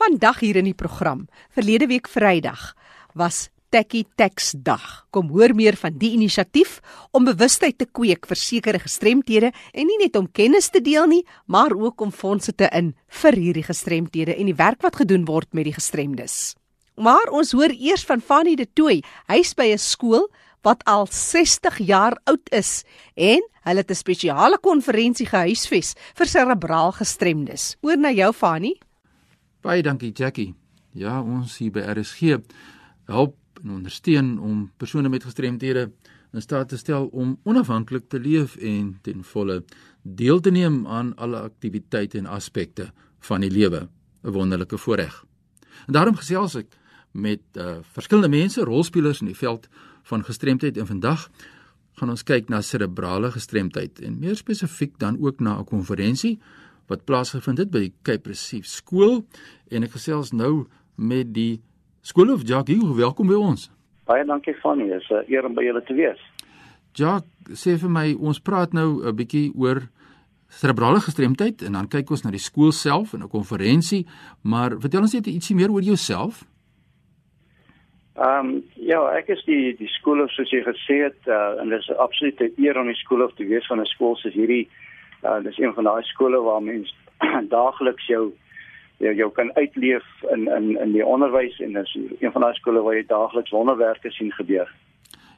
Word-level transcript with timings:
Vandag 0.00 0.38
hier 0.40 0.56
in 0.56 0.64
die 0.64 0.76
program, 0.76 1.26
verlede 1.52 1.86
week 1.90 2.08
Vrydag, 2.08 2.72
was 3.12 3.50
Tekkie 3.68 4.06
Tax 4.16 4.54
Dag. 4.56 5.04
Kom 5.12 5.28
hoor 5.34 5.52
meer 5.52 5.76
van 5.76 5.98
die 6.00 6.14
inisiatief 6.16 6.78
om 7.12 7.26
bewustheid 7.28 7.76
te 7.76 7.84
kweek 7.84 8.24
vir 8.28 8.38
sekere 8.40 8.80
gestremthede 8.80 9.50
en 9.52 9.88
nie 9.88 9.98
net 10.00 10.16
om 10.16 10.30
kennis 10.32 10.70
te 10.72 10.80
deel 10.80 11.10
nie, 11.10 11.20
maar 11.44 11.74
ook 11.76 12.00
om 12.00 12.12
fondse 12.12 12.54
te 12.56 12.70
in 12.72 12.94
vir 13.20 13.36
hierdie 13.36 13.66
gestremthede 13.66 14.32
en 14.32 14.48
die 14.48 14.56
werk 14.56 14.80
wat 14.80 14.96
gedoen 15.02 15.26
word 15.28 15.50
met 15.52 15.68
die 15.68 15.76
gestremdes. 15.76 16.54
Maar 16.96 17.28
ons 17.28 17.52
hoor 17.52 17.72
eers 17.76 18.04
van 18.08 18.24
Fanny 18.24 18.54
de 18.56 18.68
Tooi. 18.72 19.02
Hy's 19.28 19.52
by 19.54 19.72
'n 19.72 19.78
skool 19.78 20.28
wat 20.62 20.84
al 20.84 21.06
60 21.06 21.78
jaar 21.84 22.16
oud 22.24 22.48
is 22.52 22.84
en 23.14 23.44
hulle 23.64 23.80
het 23.84 23.90
'n 23.90 23.94
spesiale 23.94 24.58
konferensie 24.58 25.26
gehuisves 25.26 25.94
vir 26.14 26.26
serebraal 26.26 26.92
gestremdes. 26.92 27.76
Oor 27.82 27.98
na 27.98 28.10
jou 28.10 28.32
Fanny. 28.32 28.78
Baie 29.62 29.82
dankie 29.82 30.10
Jackie. 30.10 30.56
Ja, 30.98 31.20
ons 31.22 31.60
hier 31.62 31.70
by 31.70 31.84
RSG 31.86 32.34
help 33.06 33.36
en 33.62 33.76
ondersteun 33.76 34.32
om 34.42 34.64
persone 34.76 35.06
met 35.08 35.22
gestremthede 35.22 35.84
in 36.34 36.42
staat 36.42 36.72
te 36.72 36.78
stel 36.80 37.06
om 37.14 37.36
onafhanklik 37.46 38.08
te 38.10 38.18
leef 38.18 38.56
en 38.58 38.96
ten 39.06 39.22
volle 39.22 39.60
deel 40.02 40.40
te 40.42 40.50
neem 40.50 40.80
aan 40.90 41.12
alle 41.14 41.44
aktiwiteite 41.46 42.18
en 42.18 42.26
aspekte 42.26 42.88
van 43.28 43.46
die 43.46 43.50
lewe. 43.50 43.88
'n 44.22 44.34
Wonderlike 44.34 44.78
voorreg. 44.78 45.24
En 45.86 45.92
daarom 45.92 46.16
gesels 46.16 46.54
ek 46.54 46.74
met 47.12 47.42
uh, 47.54 47.76
verskillende 47.82 48.28
mense, 48.28 48.64
rolspelers 48.64 49.20
in 49.20 49.26
die 49.26 49.38
veld 49.38 49.68
van 50.02 50.24
gestremdheid 50.24 50.76
en 50.76 50.86
vandag 50.86 51.30
gaan 51.92 52.10
ons 52.10 52.22
kyk 52.22 52.48
na 52.48 52.60
serebrale 52.60 53.30
gestremdheid 53.30 54.00
en 54.00 54.18
meer 54.18 54.36
spesifiek 54.36 54.98
dan 54.98 55.18
ook 55.20 55.40
na 55.40 55.58
'n 55.58 55.64
konferensie 55.64 56.40
wat 56.88 57.04
plaasgevind 57.04 57.58
het 57.58 57.70
by 57.70 57.78
die 57.78 57.94
Cape 58.02 58.28
Recife 58.28 58.68
skool 58.68 59.22
en 59.70 59.82
ek 59.82 59.90
gesels 59.90 60.32
nou 60.32 60.66
met 60.96 61.32
die 61.32 61.60
Skool 62.02 62.32
of 62.32 62.42
Jacques, 62.42 62.82
welkom 62.98 63.28
by 63.30 63.36
ons. 63.38 63.68
Baie 64.10 64.24
dankie 64.26 64.54
Fanny, 64.58 64.90
is 64.90 65.06
'n 65.10 65.22
eer 65.30 65.44
om 65.46 65.54
by 65.54 65.62
julle 65.62 65.82
te 65.86 65.94
wees. 65.94 66.18
Jacques, 66.94 67.30
sê 67.54 67.78
vir 67.78 67.88
my, 67.88 68.14
ons 68.18 68.40
praat 68.40 68.72
nou 68.72 69.06
'n 69.06 69.16
bietjie 69.16 69.52
oor 69.54 69.88
cerebrale 70.48 71.00
gestremdheid 71.00 71.62
en 71.62 71.72
dan 71.72 71.88
kyk 71.88 72.10
ons 72.10 72.24
na 72.24 72.30
die 72.30 72.42
skool 72.42 72.72
self 72.72 73.14
en 73.14 73.22
'n 73.22 73.28
konferensie, 73.28 74.06
maar 74.42 74.70
vertel 74.80 75.02
ons 75.02 75.14
net 75.14 75.26
ietsie 75.26 75.56
meer 75.56 75.70
oor 75.70 75.82
jouself. 75.82 76.44
Ehm 78.16 78.46
um, 78.46 78.62
ja, 78.76 79.00
ek 79.16 79.28
is 79.28 79.44
die 79.44 79.76
die 79.76 79.88
skool 79.88 80.20
of 80.20 80.30
soos 80.30 80.50
jy 80.50 80.60
gesê 80.66 81.04
het, 81.08 81.20
uh, 81.26 81.60
en 81.60 81.68
dit 81.68 81.78
is 81.78 81.90
absoluut 81.96 82.40
'n 82.40 82.52
eer 82.56 82.78
om 82.78 82.86
die 82.86 83.00
skool 83.00 83.22
of 83.22 83.34
te 83.34 83.44
wees 83.44 83.66
van 83.66 83.80
'n 83.80 83.86
skool 83.86 84.16
soos 84.16 84.34
hierdie. 84.34 84.68
Uh, 85.22 85.38
dit 85.42 85.52
is 85.52 85.58
een 85.58 85.74
van 85.74 85.84
daai 85.84 86.02
skole 86.02 86.40
waar 86.42 86.62
mense 86.62 86.94
daagliks 87.56 88.06
jou 88.06 88.32
jy 89.02 89.14
jou 89.18 89.30
kan 89.34 89.50
uitleef 89.54 90.06
in 90.34 90.46
in 90.46 90.78
in 90.78 90.92
die 90.92 91.04
onderwys 91.06 91.58
en 91.60 91.72
dis 91.72 91.96
een 92.20 92.32
van 92.32 92.46
daai 92.46 92.54
skole 92.54 92.82
waar 92.82 92.94
jy 92.94 93.04
daagliks 93.06 93.50
wonderwerke 93.50 94.10
sien 94.10 94.32
gebeur. 94.32 94.70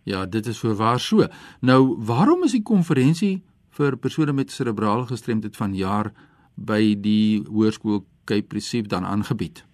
Ja, 0.05 0.27
dit 0.27 0.47
is 0.47 0.61
voorwaar 0.61 1.01
so. 1.01 1.27
Nou, 1.61 1.97
waarom 1.99 2.45
is 2.45 2.53
die 2.53 2.63
konferensie 2.63 3.43
vir 3.77 3.97
persone 3.97 4.33
met 4.33 4.51
serebrale 4.51 5.07
gestremdheid 5.07 5.57
van 5.57 5.75
jaar 5.75 6.13
by 6.55 6.95
die 7.01 7.43
Hoërskool 7.49 8.05
Cape 8.25 8.55
Recife 8.55 8.89
dan 8.89 9.05
aangebied? 9.05 9.65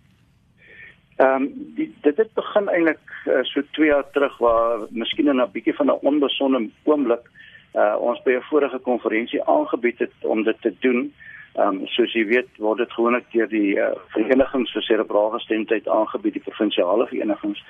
Ehm 1.20 1.42
um, 1.42 1.48
dit 1.76 2.16
het 2.16 2.30
begin 2.34 2.68
eintlik 2.68 3.02
uh, 3.26 3.42
so 3.42 3.62
2 3.76 3.86
jaar 3.86 4.06
terug 4.10 4.38
waar 4.38 4.86
miskien 4.90 5.28
in 5.28 5.40
'n 5.40 5.50
bietjie 5.52 5.74
van 5.74 5.86
'n 5.86 6.00
onbesonde 6.02 6.70
oomblik 6.84 7.30
uh, 7.74 7.96
ons 8.00 8.22
by 8.22 8.32
'n 8.36 8.48
vorige 8.50 8.78
konferensie 8.78 9.44
aangebied 9.44 9.98
het 9.98 10.12
om 10.20 10.42
dit 10.42 10.60
te 10.60 10.74
doen. 10.80 11.12
Ehm 11.54 11.68
um, 11.68 11.86
soos 11.86 12.12
jy 12.12 12.24
weet 12.26 12.48
word 12.58 12.78
dit 12.78 12.92
gewoonlik 12.92 13.26
deur 13.32 13.48
die 13.48 13.74
uh, 13.76 13.90
verenigings 14.14 14.72
vir 14.72 14.82
serebrale 14.82 15.32
gestremdheid 15.32 15.88
aangebied, 15.88 16.32
die 16.32 16.48
provinsiale 16.48 17.06
verenigings. 17.06 17.64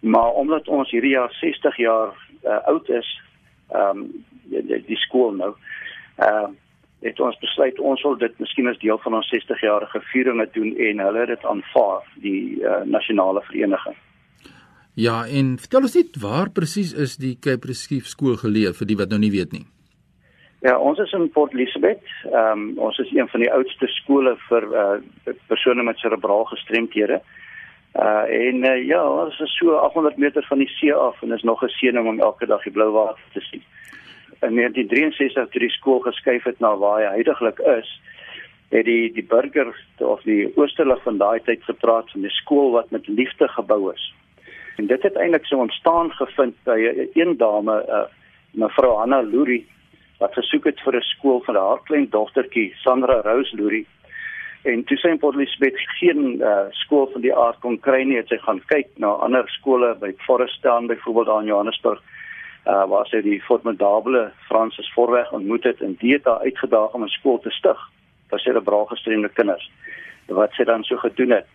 Maar 0.00 0.30
omdat 0.32 0.68
ons 0.68 0.90
hierdie 0.90 1.16
jaar 1.16 1.32
60 1.32 1.76
jaar 1.76 2.14
uh, 2.44 2.58
oud 2.66 2.88
is, 2.88 3.20
ehm 3.68 3.98
um, 3.98 4.24
die, 4.44 4.84
die 4.86 4.96
skool 4.96 5.32
nou, 5.32 5.54
ehm 6.16 6.44
uh, 6.44 6.50
het 7.00 7.20
ons 7.20 7.38
besluit 7.40 7.78
ons 7.78 8.02
wil 8.02 8.16
dit 8.20 8.38
miskien 8.38 8.68
as 8.68 8.78
deel 8.78 8.98
van 8.98 9.14
ons 9.14 9.28
60 9.32 9.60
jarige 9.60 10.00
vieringe 10.12 10.48
doen 10.52 10.76
en 10.76 10.98
hulle 10.98 11.26
dit 11.26 11.44
aanvaar, 11.44 12.04
die 12.14 12.60
uh, 12.60 12.82
nasionale 12.84 13.40
vereniging. 13.48 13.96
Ja, 14.94 15.26
en 15.26 15.58
vertel 15.58 15.86
ons 15.86 15.94
net 15.94 16.16
waar 16.18 16.50
presies 16.50 16.92
is 16.92 17.16
die 17.16 17.36
Cape 17.38 17.66
Recife 17.70 18.08
skool 18.10 18.36
geleë 18.36 18.72
vir 18.74 18.86
die 18.86 18.96
wat 18.98 19.12
nou 19.12 19.20
nie 19.22 19.30
weet 19.30 19.52
nie. 19.52 19.66
Ja, 20.60 20.74
ons 20.76 20.98
is 20.98 21.12
in 21.16 21.30
Port 21.32 21.54
Elizabeth. 21.54 22.04
Ehm 22.28 22.58
um, 22.58 22.78
ons 22.78 22.98
is 22.98 23.12
een 23.14 23.28
van 23.28 23.40
die 23.40 23.52
oudste 23.52 23.86
skole 23.86 24.34
vir 24.48 24.66
uh 24.82 25.34
persone 25.48 25.82
met 25.82 25.98
serebraal 25.98 26.44
gestremthede. 26.50 27.20
Uh 27.94 28.26
en 28.28 28.66
uh, 28.66 28.76
ja, 28.84 29.00
ons 29.08 29.40
is 29.40 29.56
so 29.56 29.78
800 29.78 30.18
meter 30.18 30.44
van 30.48 30.58
die 30.58 30.68
see 30.74 30.92
af 30.94 31.22
en 31.22 31.32
is 31.32 31.42
nog 31.42 31.62
'n 31.64 31.72
seëning 31.78 32.06
om 32.06 32.20
elke 32.20 32.46
dag 32.46 32.62
die 32.62 32.72
blou 32.72 32.90
water 32.92 33.24
te 33.32 33.40
sien. 33.40 33.62
In 34.42 34.54
1963 34.54 35.48
toe 35.48 35.60
die 35.60 35.76
skool 35.78 36.00
geskuif 36.00 36.44
het 36.44 36.60
na 36.60 36.76
waar 36.76 37.00
hy 37.00 37.14
heidaglik 37.14 37.58
is, 37.58 38.00
het 38.68 38.84
die 38.84 39.12
die 39.12 39.24
burgers 39.24 39.80
of 39.98 40.22
die 40.22 40.52
oosterlig 40.56 41.02
van 41.02 41.18
daai 41.18 41.40
tyd 41.40 41.64
gepraat 41.64 42.10
van 42.10 42.20
'n 42.24 42.38
skool 42.42 42.70
wat 42.70 42.90
met 42.90 43.08
liefde 43.08 43.48
gebou 43.48 43.92
is. 43.92 44.12
En 44.80 44.86
dit 44.86 45.02
het 45.02 45.16
eintlik 45.16 45.44
so 45.44 45.58
ontstaan 45.60 46.08
gevind 46.16 46.54
by 46.64 46.78
'n 46.80 47.10
een 47.20 47.36
dame, 47.36 47.76
uh 47.88 48.08
mevrou 48.50 48.96
Hanna 48.98 49.20
Lurie 49.20 49.66
wat 50.18 50.32
gesoek 50.34 50.64
het 50.64 50.80
vir 50.84 50.96
'n 50.96 51.10
skool 51.14 51.40
vir 51.46 51.56
haar 51.56 51.80
klein 51.88 52.08
dogtertjie 52.10 52.72
Sandra 52.82 53.20
Rose 53.20 53.56
Lurie. 53.56 53.86
En 54.62 54.84
toe 54.84 54.96
sy 54.96 55.08
in 55.08 55.18
Port 55.18 55.36
Elizabeth 55.36 55.78
geen 55.98 56.40
uh, 56.40 56.64
skool 56.70 57.06
van 57.12 57.20
die 57.20 57.36
aard 57.36 57.60
kon 57.60 57.80
kry 57.80 58.02
nie, 58.02 58.16
het 58.16 58.28
sy 58.28 58.38
gaan 58.38 58.62
kyk 58.66 58.88
na 58.96 59.06
ander 59.06 59.48
skole 59.48 59.94
by 60.00 60.12
Forest 60.26 60.62
Town 60.62 60.86
byvoorbeeld 60.86 61.26
daar 61.26 61.40
in 61.40 61.46
Johannesburg. 61.46 62.02
Uh 62.66 62.84
waar 62.88 63.06
sy 63.06 63.20
die 63.20 63.40
formidable 63.42 64.32
Francis 64.48 64.92
Voorweg 64.92 65.32
ontmoet 65.32 65.64
het 65.64 65.80
en 65.80 65.96
dit 66.00 66.24
daar 66.24 66.40
uitgedaag 66.40 66.92
om 66.94 67.04
'n 67.04 67.08
skool 67.18 67.38
te 67.38 67.50
stig 67.50 67.80
vir 68.30 68.38
serebraal 68.38 68.84
gestremde 68.84 69.28
kinders. 69.28 69.70
Wat 70.26 70.52
sy 70.52 70.64
dan 70.64 70.84
so 70.84 70.96
gedoen 70.96 71.30
het. 71.30 71.46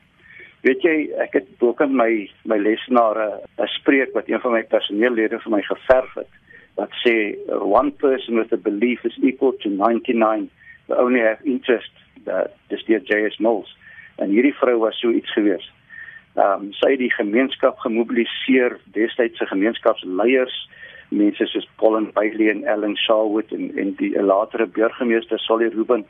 Weet 0.66 0.81
jy, 0.81 0.96
ek 1.22 1.36
het 1.38 1.50
ook 1.62 1.81
in 1.86 1.94
my 1.94 2.26
my 2.50 2.58
lesenare 2.58 3.28
'n 3.62 3.68
spreek 3.78 4.14
wat 4.18 4.30
een 4.30 4.42
van 4.42 4.52
my 4.52 4.64
personeellede 4.64 5.40
vir 5.40 5.52
my 5.52 5.62
geverf 5.62 6.14
het 6.16 6.31
wat 6.76 6.90
sê 7.06 7.38
one 7.62 7.92
person 7.92 8.36
with 8.36 8.53
a 8.53 8.58
belief 8.58 9.03
is 9.06 9.18
equal 9.22 9.53
to 9.62 9.70
99 9.70 10.50
that 10.88 10.98
only 10.98 11.22
have 11.22 11.44
interest 11.44 11.92
that 12.26 12.56
dis 12.68 12.84
die 12.86 12.98
JS 12.98 13.38
Mills 13.38 13.78
en 14.18 14.30
hierdie 14.30 14.56
vrou 14.58 14.80
was 14.80 15.00
so 15.00 15.09
iets 15.09 15.34
gewees. 15.34 15.70
Ehm 16.36 16.66
um, 16.66 16.74
sy 16.74 16.90
het 16.96 17.00
die 17.00 17.14
gemeenskap 17.14 17.78
gemobiliseer, 17.80 18.80
destydse 18.86 19.46
gemeenskapsleiers, 19.46 20.70
mense 21.09 21.46
soos 21.46 21.68
Paul 21.76 22.09
Bailey 22.14 22.50
en 22.50 22.64
Ellen 22.64 22.97
Sharwood 22.97 23.52
en 23.52 23.72
en 23.78 23.94
die 24.02 24.22
latere 24.22 24.66
burgemeester 24.66 25.40
Solly 25.40 25.68
Ruben 25.68 26.06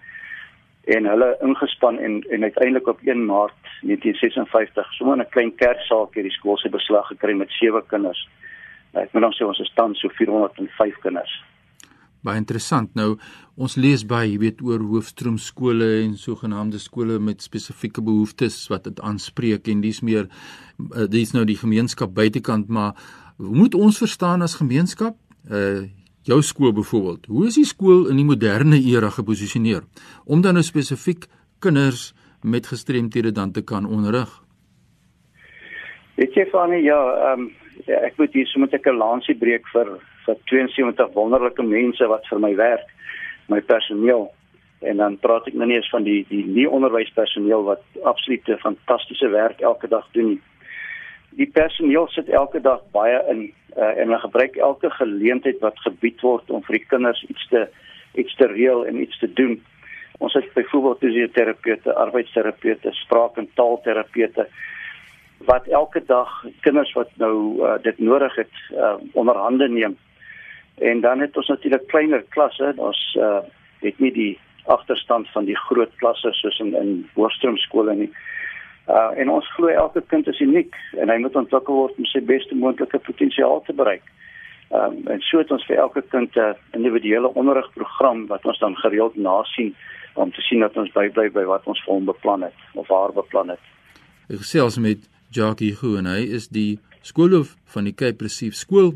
en 0.85 1.06
hulle 1.09 1.29
ingespan 1.41 1.97
en 2.00 2.22
en 2.29 2.44
uiteindelik 2.44 2.88
op 2.88 3.00
1 3.03 3.25
Maart 3.25 3.62
1956 3.81 4.94
so 4.94 5.16
'n 5.16 5.25
klein 5.29 5.56
kerksaal 5.56 6.09
hier 6.13 6.23
die 6.23 6.38
skool 6.38 6.57
se 6.57 6.69
beslag 6.69 7.07
gekry 7.07 7.34
met 7.34 7.50
sewe 7.50 7.84
kinders. 7.88 8.28
Ek 8.94 9.13
moet 9.13 9.22
dan 9.22 9.34
sê 9.34 9.45
ons 9.45 9.59
is 9.59 9.72
tans 9.75 10.00
so 10.00 10.09
405 10.09 11.00
kinders. 11.01 11.44
Baie 12.25 12.38
interessant. 12.38 12.95
Nou 12.95 13.18
ons 13.56 13.75
lees 13.75 14.06
baie, 14.06 14.31
jy 14.31 14.40
weet, 14.40 14.62
oor 14.62 14.79
hoofstroom 14.79 15.38
skole 15.38 16.03
en 16.03 16.16
sogenaamde 16.18 16.79
skole 16.79 17.19
met 17.19 17.41
spesifieke 17.41 18.01
behoeftes 18.01 18.68
wat 18.68 18.84
dit 18.84 19.00
aanspreek 19.00 19.68
en 19.68 19.81
dis 19.81 20.01
meer 20.01 20.25
uh, 20.25 21.06
dis 21.09 21.31
nou 21.34 21.45
die 21.45 21.59
gemeenskap 21.59 22.13
buitekant, 22.13 22.68
maar 22.68 22.94
moet 23.38 23.75
ons 23.75 23.97
verstaan 23.97 24.41
as 24.41 24.56
gemeenskap? 24.56 25.16
Uh 25.51 25.88
jou 26.25 26.41
skool 26.41 26.74
byvoorbeeld. 26.74 27.25
Hoe 27.25 27.46
is 27.47 27.58
die 27.59 27.66
skool 27.66 28.08
in 28.09 28.18
die 28.18 28.25
moderne 28.25 28.80
era 28.81 29.09
geposisioneer 29.13 29.86
om 30.25 30.41
dan 30.41 30.58
nou 30.58 30.63
spesifiek 30.66 31.28
kinders 31.59 32.13
met 32.41 32.68
gestremthede 32.68 33.31
dan 33.31 33.52
te 33.52 33.63
kan 33.63 33.86
onderrig? 33.86 34.30
Weet 36.16 36.33
jy 36.33 36.48
van 36.51 36.74
ja, 36.81 37.00
ehm 37.31 37.45
um, 37.45 37.51
ja, 37.86 38.00
ek 38.07 38.18
moet 38.18 38.33
hier 38.33 38.48
sommer 38.48 38.69
'n 38.72 38.98
lansie 38.98 39.36
breek 39.36 39.68
vir 39.74 40.00
vir 40.25 40.36
72 40.50 41.13
wonderlike 41.13 41.63
mense 41.63 42.07
wat 42.07 42.27
vir 42.30 42.39
my 42.39 42.56
werk, 42.56 42.88
my 43.48 43.62
personeel. 43.62 44.31
En 44.81 44.98
dan 44.98 45.18
praat 45.18 45.48
ek 45.48 45.54
nou 45.54 45.68
nie 45.68 45.75
eens 45.75 45.89
van 45.89 46.04
die 46.04 46.25
die 46.30 46.45
nie 46.45 46.69
onderwyspersoneel 46.69 47.63
wat 47.63 47.81
absoluut 48.04 48.42
fantastiese 48.60 49.30
werk 49.30 49.62
elke 49.62 49.88
dag 49.88 50.07
doen. 50.12 50.42
Die 51.36 51.48
personeel 51.52 52.08
sit 52.14 52.30
elke 52.32 52.62
dag 52.64 52.84
baie 52.96 53.18
in 53.32 53.42
uh, 53.76 53.90
en 53.92 54.08
hulle 54.08 54.20
gebruik 54.24 54.56
elke 54.56 54.90
geleentheid 54.96 55.60
wat 55.60 55.80
gebied 55.84 56.22
word 56.24 56.52
om 56.52 56.64
vir 56.64 56.78
die 56.78 56.88
kinders 56.88 57.24
iets 57.28 57.48
te 57.52 57.66
iets 58.16 58.36
te 58.40 58.48
reël 58.48 58.86
en 58.88 59.02
iets 59.04 59.18
te 59.20 59.28
doen. 59.28 59.58
Ons 60.24 60.38
het 60.38 60.48
byvoorbeeld 60.56 61.02
fisioterapeute, 61.04 61.92
arbeidsterapeute, 61.94 62.94
spraak- 62.96 63.42
en 63.42 63.50
taalterapeute 63.60 64.46
wat 65.50 65.68
elke 65.68 66.00
dag 66.08 66.32
kinders 66.64 66.94
wat 66.96 67.12
nou 67.20 67.36
uh, 67.60 67.74
dit 67.84 68.00
nodig 68.00 68.36
het 68.40 68.56
uh, 68.72 68.94
onder 69.12 69.36
hande 69.36 69.68
neem. 69.70 69.98
En 70.80 71.02
dan 71.04 71.20
het 71.20 71.36
ons 71.38 71.52
natuurlik 71.52 71.88
kleiner 71.92 72.24
klasse. 72.30 72.72
Ons 72.78 73.02
uh, 73.20 73.44
het 73.84 74.00
nie 74.00 74.14
die 74.16 74.32
agterstand 74.72 75.28
van 75.36 75.46
die 75.46 75.60
groot 75.68 75.92
klasse 76.00 76.32
soos 76.40 76.64
in 76.64 76.72
in 76.80 76.96
hoërskoolskole 77.20 78.00
nie. 78.00 78.10
Uh 78.14 78.35
en 78.94 79.30
ons 79.30 79.48
glo 79.56 79.68
elke 79.68 80.02
kind 80.08 80.28
is 80.28 80.40
uniek 80.40 80.76
en 81.02 81.10
hy 81.10 81.18
moet 81.18 81.36
ontwikkel 81.36 81.74
word 81.74 81.98
om 81.98 82.06
sy 82.06 82.22
beste 82.22 82.56
moontlike 82.56 83.00
potensiaal 83.08 83.64
te 83.66 83.74
bereik. 83.74 84.04
Um 84.70 85.02
en 85.10 85.22
so 85.26 85.42
het 85.42 85.52
ons 85.52 85.66
vir 85.66 85.78
elke 85.78 86.02
kind 86.14 86.36
'n 86.36 86.56
individuele 86.78 87.34
onderrigprogram 87.34 88.28
wat 88.28 88.46
ons 88.46 88.60
dan 88.60 88.76
gereeld 88.76 89.16
nasien 89.16 89.76
om 90.14 90.32
te 90.32 90.42
sien 90.42 90.60
dat 90.60 90.78
ons 90.78 90.92
bybly 90.92 91.30
by 91.32 91.44
wat 91.44 91.66
ons 91.66 91.82
vir 91.84 91.94
hom 91.94 92.06
beplan 92.06 92.44
het 92.44 92.54
of 92.74 92.88
haar 92.88 93.14
beplan 93.14 93.50
het. 93.50 93.60
Ek 94.30 94.38
gesels 94.38 94.78
met 94.78 95.10
Jackie 95.30 95.76
Goo 95.76 95.98
en 95.98 96.06
hy 96.06 96.22
is 96.38 96.48
die 96.48 96.80
skoolhoof 97.02 97.56
van 97.66 97.84
die 97.84 97.94
Cape 97.94 98.24
Recief 98.24 98.54
skool 98.54 98.94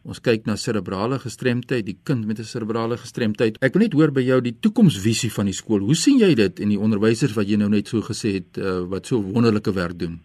Ons 0.00 0.22
kyk 0.24 0.46
na 0.48 0.54
serebrale 0.56 1.18
gestremdheid, 1.20 1.84
die 1.84 1.98
kind 2.08 2.24
met 2.26 2.38
'n 2.38 2.48
serebrale 2.48 2.96
gestremdheid. 2.96 3.58
Ek 3.60 3.74
wil 3.74 3.82
net 3.82 3.92
hoor 3.92 4.10
by 4.10 4.22
jou 4.22 4.40
die 4.40 4.56
toekomsvisie 4.60 5.30
van 5.30 5.44
die 5.44 5.52
skool. 5.52 5.80
Hoe 5.80 5.94
sien 5.94 6.18
jy 6.18 6.34
dit 6.34 6.60
en 6.60 6.68
die 6.68 6.80
onderwysers 6.80 7.36
wat 7.36 7.48
jy 7.48 7.56
nou 7.56 7.68
net 7.68 7.86
so 7.88 8.00
gesê 8.00 8.32
het 8.40 8.56
uh, 8.56 8.88
wat 8.88 9.06
so 9.06 9.20
wonderlike 9.20 9.72
werk 9.72 9.98
doen? 9.98 10.20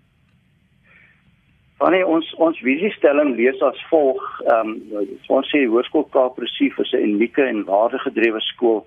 Wanneer 1.78 2.08
ons 2.08 2.34
ons 2.38 2.58
visiestelling 2.60 3.36
lees 3.36 3.62
as 3.62 3.80
volg, 3.90 4.24
ehm 4.48 4.70
um, 4.70 5.08
ons 5.28 5.48
sê 5.52 5.68
Hoërskool 5.68 6.08
Kaap 6.10 6.38
Resief 6.40 6.80
is 6.80 6.94
'n 6.94 7.04
unieke 7.04 7.44
en 7.44 7.66
waardegedrewe 7.66 8.40
skool 8.40 8.86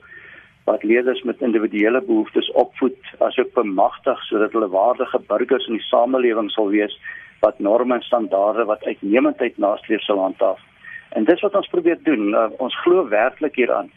wat 0.64 0.82
leerders 0.82 1.23
met 1.23 1.41
individuele 1.41 2.00
behoeftes 2.00 2.50
opvoed 2.52 3.00
asook 3.19 3.52
bemagtig 3.52 4.19
sodat 4.25 4.52
hulle 4.52 4.69
waardige 4.69 5.20
burgers 5.29 5.67
in 5.69 5.76
die 5.79 5.88
samelewing 5.91 6.50
sal 6.50 6.69
wees 6.69 6.96
wat 7.41 7.58
norme 7.58 7.94
en 7.94 8.02
standaarde 8.02 8.64
wat 8.64 8.84
uitnemendheid 8.84 9.58
nastreef 9.58 10.00
sal 10.00 10.19
handhaaf. 10.19 10.68
En 11.16 11.25
dis 11.25 11.40
wat 11.40 11.55
ons 11.55 11.70
probeer 11.72 11.99
doen. 12.02 12.32
Uh, 12.34 12.49
ons 12.58 12.81
glo 12.82 13.08
werklik 13.08 13.56
hieraan. 13.56 13.90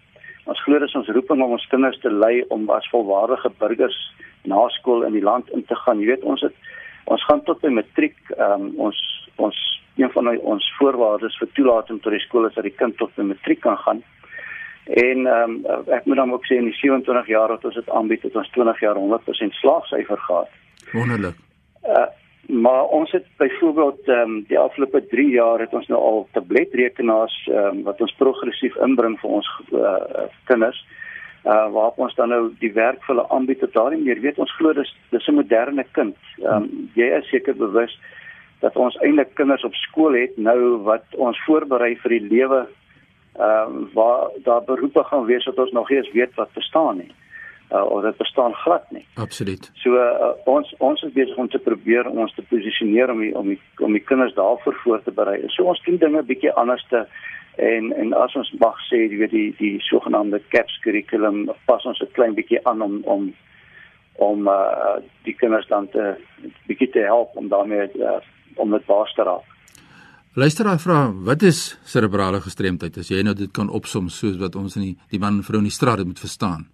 Ons 0.49 0.61
glo 0.65 0.79
dis 0.79 0.95
ons 0.95 1.09
roeping 1.15 1.41
om 1.43 1.55
ons 1.57 1.67
kinders 1.71 1.99
te 2.01 2.11
lei 2.11 2.41
om 2.49 2.69
as 2.73 2.87
volwaardige 2.93 3.51
burgers 3.59 3.97
na 4.49 4.67
skool 4.77 5.05
in 5.05 5.13
die 5.13 5.25
land 5.25 5.49
in 5.55 5.65
te 5.65 5.75
gaan. 5.83 5.99
Jy 6.01 6.13
weet 6.13 6.23
ons 6.23 6.41
het 6.41 6.55
ons 7.11 7.25
gaan 7.27 7.43
tot 7.45 7.61
by 7.61 7.69
matriek. 7.73 8.17
Um, 8.37 8.71
ons 8.77 8.97
ons 9.41 9.57
een 9.99 10.09
van 10.13 10.29
ons 10.37 10.71
voorwaardes 10.77 11.37
vir 11.41 11.49
toelating 11.57 11.99
tot 12.01 12.15
die 12.15 12.23
skool 12.23 12.47
is 12.47 12.55
dat 12.55 12.65
die 12.65 12.77
kind 12.77 12.97
tot 12.97 13.13
by 13.17 13.25
matriek 13.27 13.61
kan 13.61 13.77
gaan. 13.83 14.01
En 14.89 15.27
um, 15.29 15.59
ek 15.93 16.07
moet 16.09 16.17
dan 16.17 16.33
ook 16.33 16.47
sê 16.49 16.57
in 16.57 16.69
die 16.71 16.77
27 16.79 17.29
jaar 17.29 17.53
wat 17.53 17.65
ons 17.67 17.77
dit 17.77 17.89
aanbied 17.89 18.23
het 18.25 18.35
ons 18.35 18.49
20 18.55 18.81
jaar 18.81 18.97
100% 18.97 19.59
slaagsyfer 19.59 20.23
gehad. 20.25 20.49
Wonderlik. 20.91 21.37
Uh, 21.85 22.07
Maar 22.47 22.83
ons 22.83 23.11
het 23.11 23.25
byvoorbeeld 23.37 24.07
ehm 24.07 24.19
um, 24.19 24.43
die 24.47 24.59
afgelope 24.59 25.05
3 25.07 25.29
jaar 25.29 25.59
het 25.59 25.73
ons 25.73 25.87
nou 25.87 26.01
al 26.01 26.27
tabletrekenaars 26.31 27.47
ehm 27.47 27.77
um, 27.77 27.83
wat 27.83 28.01
ons 28.01 28.15
progressief 28.17 28.75
inbring 28.75 29.19
vir 29.19 29.29
ons 29.29 29.51
uh, 29.71 30.25
kinders. 30.43 30.85
Uh 31.43 31.69
waarop 31.73 31.97
ons 31.97 32.15
dan 32.15 32.29
nou 32.29 32.51
die 32.59 32.73
werk 32.73 33.03
vir 33.03 33.15
hulle 33.15 33.29
aanbied 33.29 33.59
tot 33.59 33.73
daarin 33.73 34.03
meer 34.03 34.19
weet 34.19 34.39
ons 34.39 34.55
glo 34.57 34.73
dis 34.73 34.95
dis 35.09 35.27
'n 35.27 35.35
moderne 35.35 35.85
kind. 35.91 36.17
Ehm 36.41 36.55
um, 36.55 36.89
jy 36.95 37.07
is 37.19 37.29
seker 37.29 37.55
bewus 37.55 37.99
dat 38.59 38.75
ons 38.75 38.97
eintlik 38.97 39.33
kinders 39.33 39.63
op 39.63 39.73
skool 39.73 40.13
het 40.13 40.37
nou 40.37 40.77
wat 40.83 41.05
ons 41.17 41.43
voorberei 41.45 41.95
vir 42.03 42.09
die 42.09 42.27
lewe 42.35 42.67
ehm 43.37 43.77
um, 43.77 43.89
waar 43.93 44.29
daar 44.43 44.63
beroepe 44.63 45.03
gaan 45.03 45.25
wees 45.25 45.45
wat 45.45 45.59
ons 45.59 45.71
nog 45.71 45.89
nie 45.89 45.97
eens 45.97 46.11
weet 46.11 46.35
wat 46.35 46.53
bestaan 46.53 46.97
nie 46.97 47.11
uh, 47.71 47.85
of 47.85 48.03
dit 48.03 48.17
bestaan 48.17 48.53
glad 48.53 48.91
nie. 48.91 49.05
Absoluut. 49.13 49.71
So 49.83 49.95
uh, 49.95 50.31
ons 50.45 50.73
ons 50.77 51.03
is 51.03 51.13
besig 51.13 51.37
om 51.37 51.49
te 51.49 51.59
probeer 51.59 52.07
om 52.07 52.23
ons 52.25 52.33
te 52.35 52.45
posisioneer 52.49 53.11
om 53.11 53.21
die, 53.23 53.35
om 53.37 53.51
die, 53.53 53.59
om 53.79 53.93
die 53.95 54.03
kinders 54.03 54.35
daarvoor 54.39 54.79
voor 54.83 55.03
te 55.03 55.11
berei. 55.11 55.37
So 55.55 55.69
ons 55.71 55.83
doen 55.85 55.99
dinge 56.01 56.23
bietjie 56.27 56.53
anders 56.59 56.83
te 56.89 57.05
en 57.61 57.91
en 57.99 58.13
as 58.15 58.35
ons 58.39 58.51
mag 58.63 58.79
sê 58.87 59.05
jy 59.05 59.21
weet 59.21 59.35
die 59.35 59.47
die 59.59 59.77
sogenaamde 59.87 60.41
CAPS 60.53 60.79
kurrikulum 60.83 61.49
pas 61.67 61.85
ons 61.85 62.01
'n 62.01 62.11
klein 62.17 62.35
bietjie 62.35 62.61
aan 62.67 62.81
om 62.81 63.01
om 63.03 63.31
om 64.21 64.47
uh, 64.47 64.99
die 65.25 65.33
kinders 65.33 65.67
dan 65.67 65.87
te 65.89 66.15
bietjie 66.67 66.89
te 66.91 66.99
help 66.99 67.35
om 67.35 67.47
daarmee 67.47 67.87
uh, 67.99 68.19
om 68.55 68.71
dit 68.71 68.85
baas 68.85 69.13
te 69.13 69.23
raak. 69.23 69.47
Luisteraar 70.33 70.79
vra, 70.79 71.11
wat 71.11 71.41
is 71.41 71.77
serebrale 71.83 72.39
gestremdheid? 72.41 72.97
As 72.97 73.09
jy 73.09 73.23
nou 73.23 73.33
dit 73.35 73.51
kan 73.51 73.69
opsom 73.69 74.09
soos 74.09 74.37
wat 74.39 74.55
ons 74.55 74.75
in 74.75 74.81
die 74.81 74.97
die 75.09 75.19
man 75.19 75.39
en 75.39 75.43
vrou 75.43 75.59
in 75.59 75.67
die 75.67 75.79
straat 75.79 76.05
moet 76.05 76.19
verstaan 76.19 76.69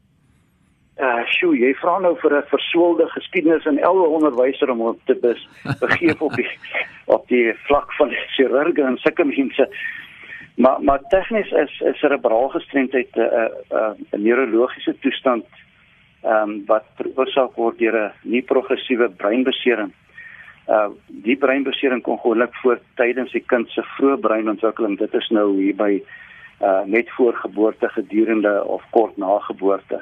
uh 0.99 1.23
sjoe, 1.29 1.53
jy 1.57 1.73
vra 1.77 1.99
nou 1.99 2.15
vir 2.21 2.33
'n 2.37 2.49
versoelde 2.49 3.05
geskiedenis 3.13 3.65
in 3.65 3.79
elke 3.79 4.07
onderwyser 4.17 4.69
om 4.69 4.81
op 4.81 4.99
te 5.05 5.15
bes, 5.15 5.47
begeef 5.85 6.21
op 6.21 6.33
die 6.35 6.49
op 7.05 7.27
die 7.27 7.53
vlak 7.67 7.93
van 7.93 8.11
chirurge 8.35 8.81
en 8.83 8.97
sulke 8.97 9.25
mense. 9.25 9.69
Maar 10.55 10.81
maar 10.81 11.01
tegnies 11.09 11.51
is 11.51 11.81
is 11.81 11.99
cerebraal 11.99 12.49
gestremdheid 12.49 13.15
'n 13.15 13.19
uh, 13.19 13.27
'n 13.29 13.75
uh, 13.75 13.93
'n 14.11 14.21
neurologiese 14.21 14.95
toestand 14.99 15.45
ehm 16.23 16.49
um, 16.49 16.65
wat 16.65 16.85
veroorsaak 16.95 17.55
word 17.55 17.77
deur 17.77 17.95
'n 17.95 18.11
nie 18.21 18.41
progressiewe 18.41 19.09
breinbesering. 19.09 19.91
Uh 20.67 20.89
die 21.07 21.37
breinbesering 21.37 22.01
kom 22.01 22.19
gewoonlik 22.19 22.55
voor 22.55 22.79
tydens 22.95 23.31
die 23.31 23.43
kind 23.45 23.69
se 23.69 23.83
vroeë 23.83 24.17
breinontwikkeling. 24.19 24.97
Dit 24.97 25.13
is 25.13 25.29
nou 25.29 25.61
hier 25.61 25.75
by 25.75 26.03
uh 26.61 26.81
net 26.85 27.09
voor 27.09 27.33
geboorte 27.33 27.89
gedurende 27.89 28.63
of 28.65 28.83
kort 28.89 29.17
na 29.17 29.39
geboorte. 29.39 30.01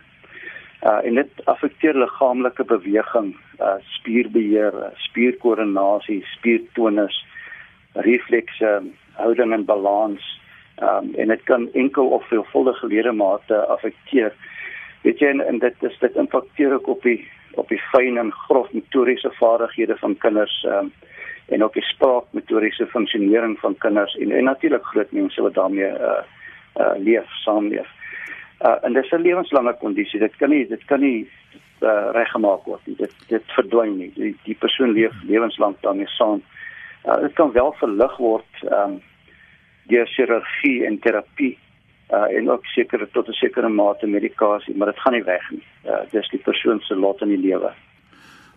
Uh 0.86 1.00
en 1.04 1.16
dit 1.18 1.46
affekteer 1.50 1.98
liggaamlike 1.98 2.64
beweging, 2.70 3.32
uh 3.60 3.78
spierbeheer, 3.98 4.76
spierkoördinasie, 5.08 6.20
spiertonus, 6.36 7.16
reflekse, 7.94 8.82
houding 9.18 9.54
en 9.54 9.66
balans. 9.66 10.28
Um 10.78 11.16
en 11.16 11.34
dit 11.34 11.44
kan 11.44 11.70
enkel 11.74 12.08
of 12.08 12.28
veelvuldige 12.28 12.88
ledemate 12.88 13.66
affekteer. 13.66 14.34
Weet 15.02 15.20
jy 15.20 15.34
en, 15.34 15.42
en 15.42 15.60
dit 15.60 15.90
is 15.90 15.98
dit 16.00 16.22
impakteer 16.22 16.78
ook 16.78 16.88
op 16.88 17.02
die 17.02 17.24
op 17.56 17.70
die 17.72 17.82
fyn 17.90 18.18
en 18.22 18.32
grof 18.46 18.72
motoriese 18.76 19.32
vaardighede 19.40 19.98
van 19.98 20.18
kinders 20.18 20.64
um 20.70 20.94
en 21.50 21.64
ook 21.64 21.74
die 21.74 21.86
spraakmotoriese 21.86 22.88
funksionering 22.94 23.58
van 23.60 23.78
kinders 23.78 24.16
en, 24.22 24.32
en 24.32 24.44
natuurlik 24.44 24.86
groot 24.86 25.12
mense 25.12 25.42
wat 25.42 25.54
daarmee 25.54 25.90
uh 25.90 26.22
uh 26.78 26.94
leef, 26.98 27.26
saamleef. 27.44 27.90
Uh, 28.62 28.78
en 28.82 28.94
dis 28.94 29.12
'n 29.12 29.22
lewenslange 29.22 29.76
kondisie. 29.80 30.20
Dit 30.20 30.36
kan 30.36 30.50
nie 30.50 30.68
dit 30.68 30.86
kan 30.86 31.00
nie 31.00 31.28
uh, 31.82 32.12
reggemaak 32.12 32.64
word 32.66 32.86
nie. 32.86 32.96
Dit 32.96 33.14
dit 33.28 33.44
verdwyn 33.58 33.98
nie. 33.98 34.12
Die, 34.16 34.36
die 34.44 34.56
persoon 34.56 34.92
leef 34.92 35.14
lewenslank 35.28 35.82
daarmee 35.82 36.08
saam. 36.08 36.42
Uh, 37.06 37.20
dit 37.22 37.34
kan 37.34 37.52
wel 37.52 37.74
verlig 37.74 38.18
word 38.18 38.64
um, 38.72 39.02
deur 39.92 40.08
chirurgie 40.08 40.86
en 40.86 41.00
terapie 41.00 41.58
uh, 42.14 42.38
en 42.38 42.50
ook 42.52 42.66
seker 42.66 43.08
tot 43.12 43.28
'n 43.28 43.34
sekere 43.34 43.70
mate 43.70 44.08
medikasie, 44.08 44.76
maar 44.76 44.88
dit 44.88 45.00
gaan 45.00 45.14
nie 45.14 45.24
weg 45.24 45.52
nie. 45.52 45.64
Uh, 45.86 46.02
dis 46.12 46.30
die 46.30 46.40
persoon 46.40 46.80
se 46.80 46.96
lot 46.96 47.22
in 47.22 47.30
die 47.30 47.44
lewe. 47.50 47.74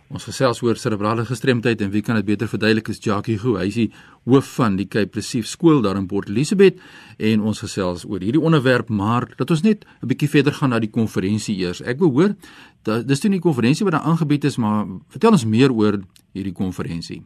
Ons 0.09 0.25
gesels 0.25 0.63
oor 0.65 0.79
serebrale 0.81 1.27
gestremdheid 1.29 1.83
en 1.85 1.91
wie 1.93 2.01
kan 2.01 2.17
dit 2.17 2.25
beter 2.25 2.49
verduidelik 2.49 2.87
as 2.89 3.01
Jackie 3.05 3.37
Goo. 3.37 3.59
Hy 3.61 3.67
is 3.69 3.77
die 3.77 3.91
hoof 4.25 4.47
van 4.57 4.79
die 4.79 4.87
Cape 4.89 5.21
Recief 5.21 5.45
skool 5.51 5.83
daar 5.85 5.99
in 6.01 6.07
Port 6.09 6.31
Elizabeth 6.33 6.79
en 7.21 7.45
ons 7.45 7.61
gesels 7.61 8.07
oor 8.09 8.25
hierdie 8.25 8.41
onderwerp, 8.41 8.89
maar 8.89 9.29
dat 9.37 9.53
ons 9.53 9.63
net 9.63 9.85
'n 9.85 10.09
bietjie 10.09 10.31
verder 10.33 10.53
gaan 10.57 10.71
na 10.71 10.79
die 10.81 10.89
konferensie 10.91 11.59
eers. 11.61 11.83
Ek 11.83 11.99
behoor 11.99 12.37
dat 12.85 13.07
dis 13.07 13.21
toe 13.21 13.29
nie 13.29 13.37
die 13.37 13.49
konferensie 13.49 13.85
wat 13.85 13.93
daar 13.93 14.09
aangebied 14.09 14.45
is, 14.45 14.57
maar 14.57 14.87
vertel 15.11 15.33
ons 15.33 15.45
meer 15.45 15.71
oor 15.71 16.01
hierdie 16.33 16.57
konferensie. 16.57 17.23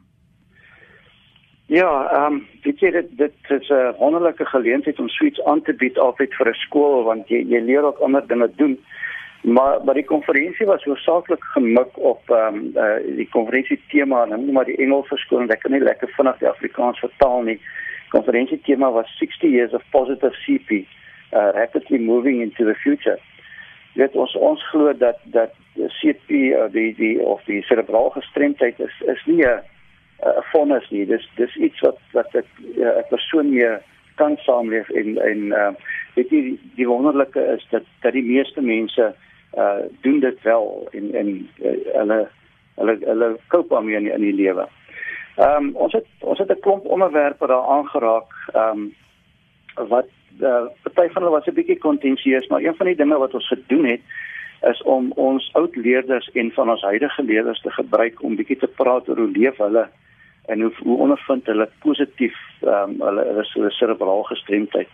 Ja, 1.68 2.08
ehm 2.10 2.32
um, 2.32 2.46
weet 2.64 2.80
jy 2.80 2.90
dit 2.90 3.16
dit 3.16 3.34
is 3.48 3.70
'n 3.70 3.94
wonderlike 3.98 4.44
geleentheid 4.44 4.98
om 4.98 5.08
suits 5.08 5.40
aan 5.44 5.62
te 5.62 5.72
bied 5.72 5.98
altyd 5.98 6.34
vir 6.34 6.48
'n 6.48 6.54
skool 6.66 7.04
want 7.04 7.28
jy 7.28 7.46
jy 7.46 7.60
leer 7.60 7.84
ook 7.84 8.00
ander 8.00 8.26
dinge 8.26 8.50
doen. 8.56 8.78
Maar 9.42 9.84
maar 9.84 9.94
die 9.94 10.04
konferensie 10.04 10.66
was 10.66 10.84
hoofsaaklik 10.84 11.44
gemik 11.44 11.98
op 11.98 12.30
ehm 12.30 12.54
um, 12.54 12.70
uh, 12.74 13.16
die 13.16 13.28
konferensie 13.28 13.80
tema, 13.88 14.24
nou 14.24 14.52
maar 14.52 14.64
die 14.64 14.76
Engels 14.76 15.08
verskoning, 15.08 15.50
ek 15.50 15.60
kan 15.60 15.74
nie 15.74 15.82
lekker 15.82 16.08
vinnig 16.14 16.38
die 16.38 16.48
Afrikaans 16.48 16.98
vertaal 16.98 17.42
nie. 17.42 17.58
Konferensie 18.14 18.60
tema 18.62 18.90
was 18.90 19.16
60 19.18 19.50
years 19.50 19.72
of 19.72 19.82
positive 19.90 20.36
CP, 20.44 20.70
uh, 21.32 21.50
rapidly 21.58 21.98
moving 21.98 22.40
into 22.40 22.64
the 22.64 22.74
future. 22.74 23.18
Dit 23.94 24.14
ons 24.14 24.36
ons 24.36 24.62
glo 24.70 24.92
dat 24.92 25.18
dat 25.24 25.58
CP 25.74 26.30
uh, 26.30 26.68
die 26.70 26.94
die 26.94 27.18
of 27.20 27.42
die 27.50 27.62
cerebraal 27.66 28.10
gestremdheid 28.14 28.78
is 28.78 29.02
is 29.14 29.26
nie 29.26 29.42
'n 29.42 29.58
'n 30.22 30.44
vonnis 30.52 30.90
nie. 30.90 31.06
Dis 31.06 31.28
dis 31.34 31.56
iets 31.56 31.80
wat 31.80 31.98
wat 32.12 32.30
'n 32.34 32.46
'n 32.78 33.04
persoon 33.10 33.50
mee 33.50 33.74
kan 34.14 34.36
saamleef 34.36 34.88
en 34.90 35.18
en 35.18 35.38
uh, 35.38 35.74
weet 36.14 36.30
jy 36.30 36.40
die, 36.42 36.58
die 36.74 36.88
wonderlike 36.88 37.40
is 37.56 37.66
dat 37.70 37.82
dat 38.00 38.12
die 38.12 38.24
meeste 38.24 38.60
mense 38.60 39.14
uh 39.54 39.84
doen 40.00 40.20
dit 40.20 40.42
wel 40.42 40.88
en 40.92 41.14
en 41.14 41.28
uh, 41.58 41.76
hulle 41.92 42.28
hulle 42.74 42.96
hulle 43.00 43.36
koop 43.48 43.68
daarmee 43.68 43.96
in 43.96 44.12
in 44.12 44.20
die 44.20 44.34
lewe. 44.34 44.66
Ehm 45.36 45.64
um, 45.64 45.76
ons 45.76 45.92
het 45.92 46.06
ons 46.20 46.38
het 46.38 46.50
'n 46.50 46.60
klomp 46.60 46.84
onderwerpe 46.84 47.46
daar 47.46 47.66
aangeraak 47.66 48.32
ehm 48.52 48.78
um, 48.78 48.94
wat 49.88 50.08
uh 50.40 50.66
party 50.82 51.12
van 51.12 51.22
hulle 51.22 51.36
was 51.36 51.46
'n 51.46 51.54
bietjie 51.54 51.78
kontensieus, 51.78 52.46
maar 52.46 52.62
een 52.62 52.76
van 52.76 52.86
die 52.86 52.96
dinge 52.96 53.18
wat 53.18 53.34
ons 53.34 53.48
gedoen 53.48 53.84
het 53.84 54.00
is 54.62 54.82
om 54.82 55.12
ons 55.14 55.50
oud 55.52 55.76
leerders 55.76 56.30
en 56.32 56.52
van 56.52 56.70
ons 56.70 56.82
huidige 56.82 57.22
leerders 57.22 57.60
te 57.60 57.70
gebruik 57.70 58.22
om 58.22 58.36
bietjie 58.36 58.56
te 58.56 58.66
praat 58.66 59.08
oor 59.08 59.16
hoe 59.16 59.30
leef 59.30 59.56
hulle 59.56 59.88
en 60.46 60.60
hoe 60.60 60.72
hoe 60.82 60.98
ondervind 60.98 61.46
hulle 61.46 61.68
positief 61.78 62.36
ehm 62.60 62.90
um, 62.90 63.00
hulle 63.00 63.44
hulle 63.54 63.70
cerebraal 63.70 64.22
gestremdheid. 64.22 64.88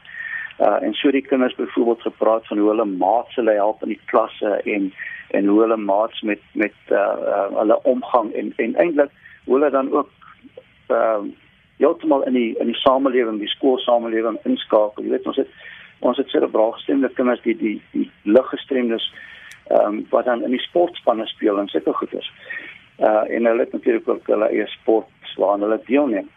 Uh 0.59 0.83
en 0.83 0.95
so 0.95 1.11
die 1.11 1.23
kinders 1.23 1.55
byvoorbeeld 1.55 2.03
gepraat 2.03 2.47
van 2.47 2.59
hoe 2.59 2.69
hulle 2.69 2.85
maats 2.85 3.35
hulle 3.35 3.53
help 3.53 3.83
in 3.83 3.89
die 3.89 4.01
klasse 4.05 4.61
en 4.65 4.93
en 5.31 5.47
hoe 5.47 5.61
hulle 5.61 5.77
maats 5.77 6.21
met 6.21 6.41
met 6.53 6.75
uh, 6.89 6.99
uh, 6.99 7.59
hulle 7.59 7.83
omgang 7.83 8.33
en 8.33 8.53
en 8.57 8.75
eintlik 8.75 9.11
hoe 9.45 9.55
hulle 9.55 9.71
dan 9.71 9.93
ook 9.93 10.11
uh, 10.89 11.23
heeltemal 11.77 12.25
in 12.27 12.33
die 12.33 12.59
in 12.59 12.67
die 12.67 12.81
samelewing, 12.83 13.39
die 13.39 13.49
skoolsamelewing 13.49 14.39
inskakel. 14.43 15.05
Jy 15.05 15.11
weet 15.11 15.27
ons 15.27 15.37
het 15.37 15.53
ons 15.99 16.19
het 16.19 16.31
serebraal 16.31 16.75
gestremde 16.77 17.11
kinders 17.15 17.43
die 17.47 17.57
die 17.57 17.77
die 17.93 18.11
liggestremdes 18.23 19.13
ehm 19.69 19.87
um, 19.87 20.07
wat 20.11 20.25
dan 20.25 20.45
in 20.45 20.55
die 20.57 20.65
sportspanne 20.65 21.27
speel 21.27 21.59
en 21.59 21.69
sulke 21.69 21.93
goeders. 21.93 22.33
Uh 22.99 23.25
en 23.29 23.47
hulle 23.47 23.67
het 23.67 23.73
natuurlik 23.73 24.09
ook 24.09 24.27
hulle 24.27 24.51
eie 24.51 24.67
sport 24.67 25.35
waaraan 25.37 25.67
hulle 25.67 25.81
deelneem. 25.87 26.29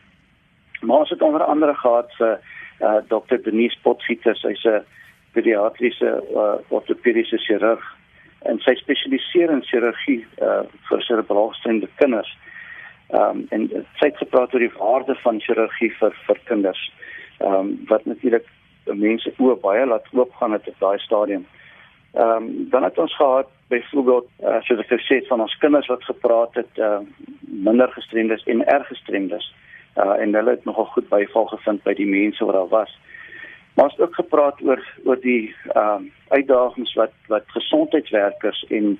Maar 0.81 0.97
ons 1.05 1.09
het 1.09 1.21
onder 1.21 1.43
andere 1.43 1.75
gehad 1.75 2.11
vir 2.17 2.39
uh 2.81 2.99
Dr. 3.07 3.37
Denise 3.43 3.77
Potgieter, 3.83 4.35
sy's 4.35 4.65
'n 4.65 4.83
pediatriese 5.33 6.23
uh, 6.35 6.57
ortopediese 6.69 7.37
chirurg 7.37 7.83
en 8.49 8.59
sy 8.59 8.73
spesialiseer 8.75 9.51
in 9.51 9.61
chirurgie 9.63 10.25
uh 10.41 10.63
vir 10.89 11.01
gestremde 11.01 11.87
kinders. 11.95 12.31
Ehm 13.11 13.29
um, 13.29 13.47
en 13.49 13.85
sy 13.99 14.07
het 14.07 14.17
gepraat 14.17 14.53
oor 14.53 14.63
die 14.63 14.77
waarde 14.77 15.15
van 15.23 15.39
chirurgie 15.39 15.91
vir 15.99 16.13
vir 16.27 16.37
kinders. 16.49 16.91
Ehm 17.39 17.53
um, 17.53 17.71
wat 17.87 18.05
natuurlik 18.05 18.47
mense 18.85 19.33
oë 19.37 19.57
baie 19.61 19.85
laat 19.85 20.07
oopgaan 20.13 20.55
het 20.55 20.67
op 20.67 20.79
daai 20.79 20.99
stadium. 20.99 21.45
Ehm 22.13 22.43
um, 22.43 22.69
dan 22.69 22.83
het 22.83 22.97
ons 22.97 23.15
gehad 23.15 23.49
byvoorbeeld 23.67 24.27
uh, 24.43 24.61
soos 24.61 24.79
ek 24.79 24.93
gesê 24.93 25.19
het 25.19 25.27
van 25.27 25.41
ons 25.41 25.57
kinders 25.59 25.87
wat 25.87 26.03
gepraat 26.03 26.55
het 26.59 26.79
uh, 26.79 26.99
minder 27.41 27.91
gestremdes 27.91 28.43
en 28.43 28.65
erg 28.65 28.87
gestremdes. 28.87 29.53
Uh, 29.95 30.21
en 30.23 30.33
hulle 30.33 30.49
het 30.49 30.65
nogal 30.65 30.85
goed 30.85 31.09
byval 31.09 31.45
gevind 31.45 31.83
by 31.83 31.93
die 31.93 32.07
mense 32.07 32.45
wat 32.45 32.55
daar 32.55 32.71
was. 32.71 32.99
Maar 33.73 33.85
ons 33.85 33.93
het 33.97 34.05
ook 34.05 34.15
gepraat 34.15 34.61
oor 34.63 34.81
oor 35.03 35.19
die 35.19 35.55
ehm 35.73 36.05
uh, 36.05 36.11
uitdagings 36.27 36.93
wat 36.93 37.11
wat 37.27 37.43
gesondheidswerkers 37.47 38.63
en 38.69 38.99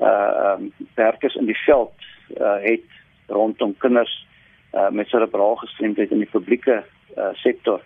uh 0.00 0.54
um, 0.58 0.72
werkers 0.94 1.34
in 1.34 1.46
die 1.46 1.58
veld 1.64 1.92
uh, 2.40 2.62
het 2.62 2.86
rondom 3.26 3.74
kinders 3.78 4.26
uh, 4.72 4.88
met 4.88 5.08
cerebraal 5.08 5.56
gestremdheid 5.56 6.10
in 6.10 6.18
die 6.18 6.30
publieke 6.30 6.84
uh, 7.16 7.28
sektor. 7.32 7.82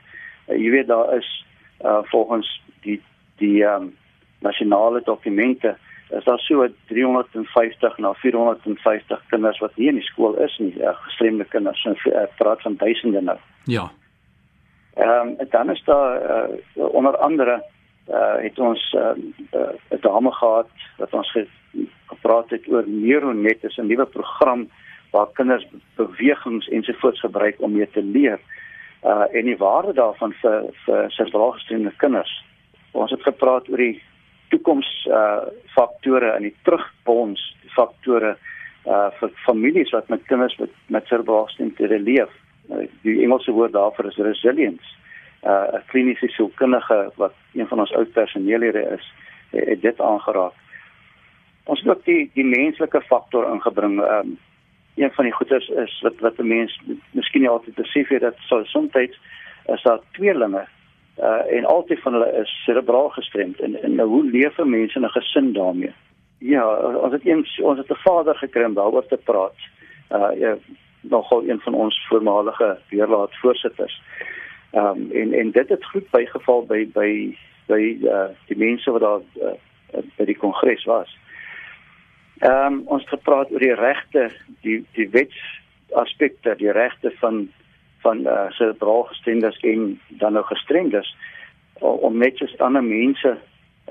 Uh, 0.49 0.57
jy 0.57 0.71
weet 0.71 0.87
daar 0.87 1.17
is 1.17 1.47
uh, 1.85 1.99
volgens 2.03 2.63
die 2.81 3.01
die 3.37 3.65
ehm 3.65 3.83
um, 3.83 3.97
nasionale 4.45 5.01
dokumente 5.05 5.77
is 6.11 6.25
daar 6.25 6.39
so 6.39 6.69
350 6.87 7.99
na 7.99 8.13
450 8.13 9.23
kinders 9.29 9.59
wat 9.59 9.77
nie 9.77 9.89
in 9.89 9.95
die 9.95 10.05
skool 10.05 10.37
is 10.45 10.59
nie, 10.59 10.75
uh, 10.81 10.95
gestremde 11.07 11.45
kinders, 11.45 11.85
en 11.85 11.97
uh, 12.05 12.27
praat 12.37 12.63
van 12.63 12.77
duisende 12.77 13.21
nou. 13.21 13.39
Ja. 13.65 13.91
Ehm 14.95 15.29
um, 15.29 15.49
dan 15.51 15.71
is 15.71 15.83
daar 15.85 16.23
uh, 16.23 16.85
onder 16.95 17.17
andere 17.17 17.65
uh, 18.09 18.37
het 18.37 18.59
ons 18.59 18.93
'n 18.93 19.35
uh, 19.53 19.61
uh, 19.91 20.01
dame 20.01 20.33
gehad 20.33 20.69
wat 20.97 21.13
ons 21.13 21.31
ge 21.31 21.47
gepraat 22.07 22.51
het 22.51 22.69
oor 22.69 22.85
Neuronet, 22.87 23.65
is 23.65 23.77
'n 23.77 23.87
nuwe 23.87 24.07
program 24.07 24.69
waar 25.11 25.27
kinders 25.33 25.67
bewegings 25.95 26.69
ensovoorts 26.69 27.21
gebruik 27.21 27.57
om 27.59 27.73
mee 27.73 27.91
te 27.91 28.03
leer. 28.03 28.41
Uh 29.03 29.25
en 29.33 29.45
die 29.45 29.57
waarde 29.57 29.93
daarvan 29.93 30.33
vir 30.33 30.65
vir 30.85 31.11
serbrooggestremde 31.11 31.93
kinders. 31.97 32.45
Ons 32.91 33.11
het 33.11 33.23
gepraat 33.23 33.69
oor 33.69 33.77
die 33.77 34.03
toekoms 34.55 34.89
uh 35.11 35.47
faktore 35.75 36.31
en 36.37 36.47
die 36.47 36.55
terugbons 36.67 37.43
faktore 37.75 38.35
uh 38.87 39.09
vir 39.19 39.33
families 39.47 39.93
wat 39.97 40.11
met 40.13 40.27
kinders 40.31 40.57
met 40.63 40.75
met 40.87 41.07
cerebraalstemte 41.11 41.89
leef. 41.99 42.33
Uh, 42.71 42.87
die 43.03 43.23
Engelse 43.25 43.53
woord 43.53 43.73
daarvoor 43.73 44.11
is 44.13 44.21
resilience. 44.31 44.87
Uh 45.43 45.75
'n 45.79 45.87
kliniese 45.91 46.29
sielkundige 46.29 47.11
wat 47.17 47.35
een 47.55 47.69
van 47.69 47.81
ons 47.81 47.95
oud 47.95 48.13
personeellede 48.13 48.83
is, 48.97 49.13
het 49.51 49.83
dit 49.83 50.01
aangeraak. 50.01 50.55
Ons 51.65 51.81
het 51.81 51.89
ook 51.89 52.05
die 52.05 52.31
die 52.35 52.45
menslike 52.45 53.01
faktor 53.01 53.53
ingebring. 53.53 54.01
Um 54.01 54.39
een 54.95 55.11
van 55.11 55.25
die 55.25 55.35
goeders 55.35 55.69
is 55.69 56.01
wat 56.03 56.21
wat 56.21 56.39
'n 56.39 56.47
mens 56.47 56.81
miskien 57.11 57.41
nie 57.41 57.51
altyd 57.51 57.75
besef 57.75 58.09
het 58.09 58.21
dat 58.21 58.37
so 58.39 58.65
soms 58.65 58.95
is 59.67 59.83
daar 59.83 60.01
tweelinge 60.13 60.67
uh 61.19 61.57
en 61.57 61.65
altyd 61.65 62.01
van 62.01 62.13
hulle 62.13 62.33
is 62.43 62.63
cerebraal 62.65 63.09
gestremd 63.09 63.61
en 63.61 63.83
en 63.83 63.95
nou 63.95 64.09
hoe 64.09 64.25
leef 64.31 64.59
'n 64.59 64.71
mens 64.71 64.95
in 64.95 65.05
'n 65.05 65.17
gesin 65.17 65.53
daarmee? 65.53 65.93
Ja, 66.39 66.77
ons 66.77 67.13
het 67.13 67.25
eens 67.25 67.61
ons 67.61 67.79
het 67.79 67.91
'n 67.91 68.03
vader 68.03 68.35
gekry 68.35 68.65
om 68.65 68.75
daaroor 68.75 69.07
te 69.07 69.17
praat. 69.17 69.57
Uh 70.11 70.31
ja, 70.39 70.57
nogal 71.01 71.49
een 71.49 71.61
van 71.61 71.75
ons 71.75 72.07
voormalige 72.09 72.79
weerlaat 72.89 73.37
voorsitters. 73.37 74.03
Ehm 74.71 74.87
um, 74.87 75.11
en 75.13 75.33
en 75.33 75.51
dit 75.51 75.69
het 75.69 75.85
goed 75.85 76.11
bygeval 76.11 76.67
by 76.67 76.89
by 76.93 77.37
by 77.67 77.99
uh 78.03 78.29
die 78.47 78.57
mense 78.57 78.91
wat 78.91 79.01
daar 79.01 79.21
uh, 79.43 80.03
by 80.17 80.25
die 80.25 80.39
kongres 80.39 80.85
was. 80.85 81.19
Ehm 82.39 82.73
um, 82.73 82.83
ons 82.85 83.01
het 83.01 83.11
gepraat 83.19 83.53
oor 83.53 83.59
die 83.59 83.75
regte, 83.75 84.31
die 84.61 84.85
die 84.93 85.09
wetsaspekte, 85.11 86.55
die 86.57 86.73
regte 86.73 87.13
van 87.21 87.49
van 88.05 88.23
uh, 88.27 88.33
eh, 88.33 88.53
cerebraalgestremdes 88.59 89.59
en 89.73 89.99
dan 90.21 90.37
nou 90.37 90.45
gestremdes 90.45 91.11
om 91.81 92.19
net 92.19 92.39
soos 92.39 92.55
ander 92.63 92.85
mense 92.85 93.35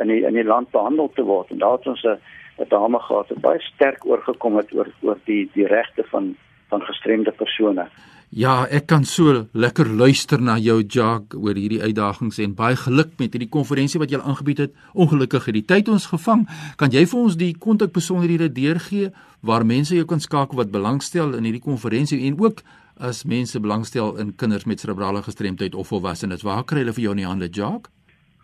in 0.02 0.08
die 0.10 0.22
in 0.26 0.38
die 0.38 0.48
land 0.48 0.72
behandel 0.72 1.12
te 1.14 1.26
word 1.28 1.52
en 1.52 1.60
daar 1.62 1.78
het 1.78 1.88
ons 1.88 2.06
'n 2.06 2.70
dame 2.70 3.00
gehad 3.00 3.30
wat 3.30 3.42
baie 3.42 3.62
sterk 3.62 4.06
oorgekom 4.06 4.58
het 4.58 4.74
oor 4.74 4.90
oor 5.02 5.20
die 5.26 5.50
die 5.54 5.68
regte 5.68 6.04
van 6.14 6.36
van 6.70 6.82
gestremde 6.82 7.32
persone. 7.32 7.88
Ja, 8.34 8.66
ek 8.66 8.88
kan 8.90 9.04
so 9.06 9.44
lekker 9.54 9.86
luister 9.86 10.42
na 10.42 10.56
jou 10.58 10.80
Jacques 10.82 11.38
oor 11.38 11.54
hierdie 11.54 11.82
uitdagings 11.84 12.40
en 12.42 12.56
baie 12.58 12.76
geluk 12.76 13.12
met 13.20 13.36
hierdie 13.36 13.50
konferensie 13.50 14.00
wat 14.02 14.10
jy 14.10 14.18
aangebied 14.18 14.64
het. 14.64 14.72
Ongelukkig 14.94 15.46
het 15.46 15.54
die 15.54 15.68
tyd 15.70 15.92
ons 15.94 16.08
gevang. 16.10 16.48
Kan 16.82 16.90
jy 16.90 17.04
vir 17.06 17.20
ons 17.20 17.38
die 17.38 17.52
kontakbesonderhede 17.54 18.50
deurgee 18.50 19.12
waar 19.46 19.68
mense 19.70 19.94
jou 19.94 20.08
kan 20.10 20.24
skakel 20.24 20.58
wat 20.58 20.74
belangstel 20.74 21.36
in 21.38 21.46
hierdie 21.46 21.62
konferensie 21.62 22.24
en 22.26 22.40
ook 22.42 22.66
as 23.00 23.24
mense 23.24 23.60
belangstel 23.60 24.18
in 24.18 24.36
kinders 24.36 24.66
met 24.66 24.80
cerebrale 24.80 25.24
gestremdheid 25.24 25.76
of 25.76 25.88
volwassenes, 25.88 26.42
waar 26.42 26.64
kry 26.64 26.78
hulle 26.84 26.94
vir 26.94 27.04
jou 27.04 27.12
in 27.16 27.22
die 27.24 27.28
hande, 27.28 27.50
Jacques? 27.50 27.92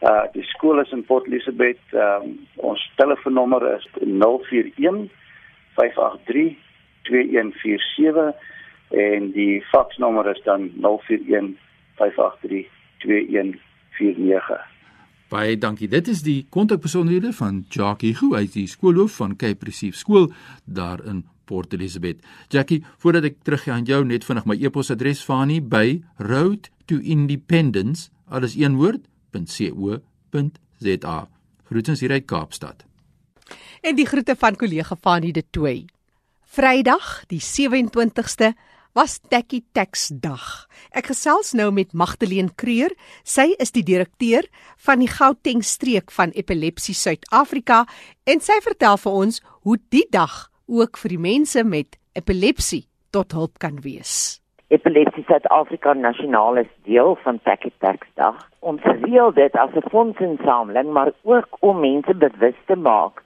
Uh 0.00 0.24
die 0.32 0.44
skool 0.54 0.80
is 0.80 0.92
in 0.96 1.04
Port 1.04 1.26
Elizabeth. 1.28 1.84
Um, 1.92 2.48
ons 2.56 2.92
telefoonnommer 2.96 3.76
is 3.76 3.84
041 4.00 5.10
5832147 5.78 5.78
en 8.90 9.30
die 9.32 9.64
faksnommer 9.70 10.26
is 10.30 10.42
dan 10.44 10.70
0415832149. 10.74 10.80
Baie 15.30 15.58
dankie. 15.58 15.88
Dit 15.88 16.08
is 16.10 16.22
die 16.26 16.46
kontakbesonderhede 16.50 17.32
van 17.32 17.64
Jackie 17.70 18.14
Gu, 18.18 18.34
hy 18.34 18.42
is 18.48 18.56
die 18.56 18.66
skoolhoof 18.66 19.20
van 19.20 19.36
Cape 19.38 19.64
Recife 19.68 19.98
Skool 19.98 20.32
daar 20.64 21.04
in 21.06 21.24
Port 21.46 21.72
Elizabeth. 21.72 22.18
Jackie, 22.50 22.84
voordat 22.98 23.24
ek 23.30 23.36
teruggaan 23.46 23.74
aan 23.82 23.86
jou 23.86 24.04
net 24.06 24.26
vinnig 24.26 24.46
my 24.50 24.58
e-posadres 24.58 25.22
Fani 25.26 25.60
by 25.62 26.02
road 26.18 26.70
to 26.90 26.98
independence 26.98 28.10
alles 28.26 28.58
een 28.58 28.74
woord 28.78 29.06
.co.za. 29.30 31.18
Groetens 31.70 32.00
hier 32.02 32.10
uit 32.10 32.26
Kaapstad 32.26 32.89
en 33.82 33.96
die 33.96 34.06
groete 34.06 34.36
van 34.36 34.56
kollega 34.56 34.96
Fanie 34.96 35.32
de 35.32 35.42
Tooi. 35.50 35.86
Vrydag, 36.50 37.24
die 37.30 37.40
27ste, 37.40 38.54
was 38.92 39.20
Tekkie 39.30 39.62
Tax 39.72 40.08
dag. 40.10 40.66
Ek 40.90 41.12
gesels 41.12 41.52
nou 41.54 41.68
met 41.74 41.92
Magdalene 41.94 42.50
Kreur. 42.58 42.90
Sy 43.22 43.52
is 43.62 43.70
die 43.76 43.84
direkteur 43.86 44.48
van 44.86 45.02
die 45.02 45.10
Gauteng 45.10 45.62
streek 45.62 46.10
van 46.16 46.34
Epilepsie 46.34 46.96
Suid-Afrika 46.98 47.84
en 48.26 48.42
sy 48.42 48.58
vertel 48.64 48.98
vir 48.98 49.20
ons 49.22 49.40
hoe 49.62 49.78
die 49.94 50.06
dag 50.10 50.48
ook 50.66 50.98
vir 51.02 51.14
die 51.14 51.22
mense 51.22 51.64
met 51.64 51.98
epilepsie 52.18 52.84
tot 53.14 53.34
hulp 53.34 53.58
kan 53.62 53.78
wees. 53.86 54.40
Epilepsie 54.70 55.24
Suid-Afrika 55.26 55.94
nasionaal 55.98 56.62
is 56.62 56.70
deel 56.86 57.16
van 57.24 57.40
Tekkie 57.46 57.72
Tax 57.82 58.06
dag. 58.18 58.38
Ons 58.60 58.82
reël 58.86 59.32
dit 59.34 59.54
as 59.54 59.70
'n 59.74 59.90
fondsinsameling, 59.90 60.90
maar 60.90 61.12
ook 61.22 61.56
om 61.60 61.80
mense 61.80 62.14
bewus 62.14 62.58
te 62.66 62.76
maak 62.76 63.22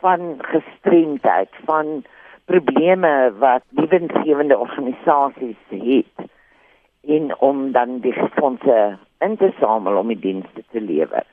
van 0.00 0.36
gestremdheid, 0.38 1.48
van 1.64 2.04
probleme 2.44 3.32
wat 3.38 3.62
lewensgewende 3.68 4.58
organisasies 4.58 5.60
het 5.68 6.28
en 7.06 7.34
om 7.38 7.72
dan 7.72 8.00
die 8.00 8.14
fondse 8.34 8.98
in 9.18 9.36
te 9.36 9.52
samel 9.60 9.96
om 9.96 10.08
die 10.08 10.18
dienste 10.18 10.64
te 10.70 10.80
lewer. 10.80 11.24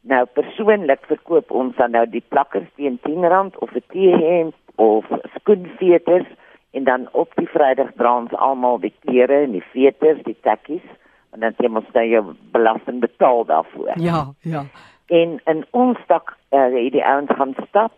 Nou 0.00 0.24
persoonlik 0.38 1.06
verkoop 1.06 1.50
ons 1.50 1.76
dan 1.76 1.90
nou 1.90 2.04
die 2.10 2.24
plakkers 2.28 2.68
teen 2.74 2.98
R10 3.02 3.58
of 3.58 3.74
'n 3.74 3.84
T-hemp 3.92 4.54
of 4.74 5.04
skoenveters 5.34 6.26
en 6.70 6.84
dan 6.84 7.08
op 7.12 7.32
die 7.34 7.48
Vrydag 7.48 7.92
dra 7.96 8.16
ons 8.16 8.32
almal 8.32 8.78
die 8.78 8.94
klere 9.00 9.42
en 9.42 9.52
die 9.52 9.64
veters, 9.72 10.22
die 10.22 10.36
tekkies 10.40 10.86
en 11.32 11.40
dan 11.40 11.54
jy 11.58 11.68
moet 11.68 11.92
nou 11.92 12.06
jou 12.06 12.24
belasting 12.52 13.00
betaal 13.00 13.44
daarvoor. 13.44 13.92
Ja, 13.94 14.32
ja. 14.40 14.64
En 15.06 15.40
in 15.44 15.64
ons 15.70 15.98
dak 16.06 16.36
uh, 16.50 16.90
die 16.90 17.04
ouens 17.04 17.30
gaan 17.36 17.54
stap 17.68 17.92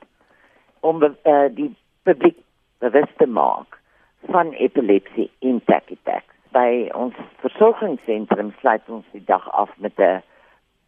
om 0.80 1.02
uh, 1.02 1.48
die 1.50 1.74
publiek 2.02 2.36
bewus 2.78 3.10
te 3.18 3.26
maak 3.26 3.78
van 4.32 4.52
epilepsie 4.52 5.30
en 5.38 5.60
tachytax. 5.64 6.24
By 6.52 6.88
ons 6.94 7.14
versorgingssentrum 7.42 8.54
sluit 8.60 8.88
ons 8.88 9.04
die 9.12 9.24
dag 9.24 9.44
af 9.52 9.70
met 9.76 9.98
'n 9.98 10.22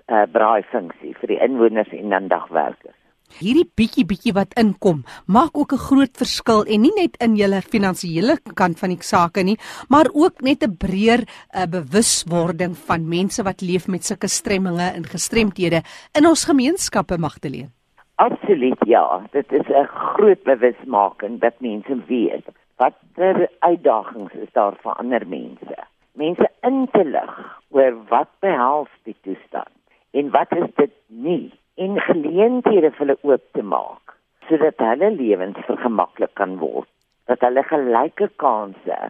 uh, 0.09 0.27
braai 0.33 0.63
funksie 0.63 1.15
vir 1.21 1.29
die 1.29 1.43
inwoners 1.43 1.93
en 1.93 2.09
dan 2.09 2.29
dagwerkers. 2.29 2.97
Hierdie 3.39 3.69
bietjie 3.79 4.05
bietjie 4.05 4.33
wat 4.35 4.57
inkom, 4.59 5.05
maak 5.27 5.55
ook 5.55 5.73
'n 5.73 5.87
groot 5.89 6.15
verskil 6.17 6.65
en 6.67 6.81
nie 6.83 6.95
net 6.97 7.17
in 7.23 7.37
julle 7.37 7.63
finansiële 7.63 8.39
kant 8.55 8.79
van 8.79 8.91
die 8.91 9.03
sake 9.03 9.43
nie, 9.43 9.59
maar 9.89 10.09
ook 10.13 10.43
net 10.43 10.65
'n 10.65 10.77
breër 10.77 11.23
uh, 11.23 11.67
bewuswording 11.67 12.77
van 12.77 13.09
mense 13.09 13.43
wat 13.43 13.61
leef 13.61 13.87
met 13.89 14.05
sulke 14.05 14.29
stremminge 14.29 14.93
en 14.95 15.05
gestremthede 15.05 15.83
in 16.19 16.27
ons 16.27 16.45
gemeenskappe 16.45 17.19
magteleen. 17.19 17.80
Absoluut 18.21 18.79
ja, 18.87 19.23
dit 19.31 19.53
is 19.53 19.69
'n 19.69 19.87
groot 19.87 20.43
bewusmaking 20.43 21.41
dat 21.41 21.61
mense 21.61 21.95
weet 22.07 22.47
watter 22.77 23.49
uitdagings 23.59 24.33
is 24.33 24.53
daar 24.53 24.75
vir 24.83 24.93
ander 24.93 25.27
mense. 25.27 25.77
Mense 26.13 26.49
in 26.61 26.89
te 26.93 27.05
lig 27.05 27.33
oor 27.69 27.95
wat 28.09 28.29
behels 28.39 28.93
die 29.03 29.17
toestand 29.23 29.79
en 30.11 30.31
wat 30.31 30.53
is 30.53 30.69
dit 30.75 30.93
nie 31.07 31.53
en 31.75 32.01
geleenthede 32.01 32.91
vir 32.91 33.07
hulle 33.07 33.19
oop 33.23 33.45
te 33.53 33.63
maak 33.63 34.15
sodat 34.49 34.85
hulle 34.91 35.11
lewens 35.11 35.65
vergemaklik 35.71 36.35
kan 36.35 36.59
word 36.59 36.89
dat 37.25 37.41
hulle 37.41 37.63
gelyke 37.63 38.29
kansse 38.37 39.01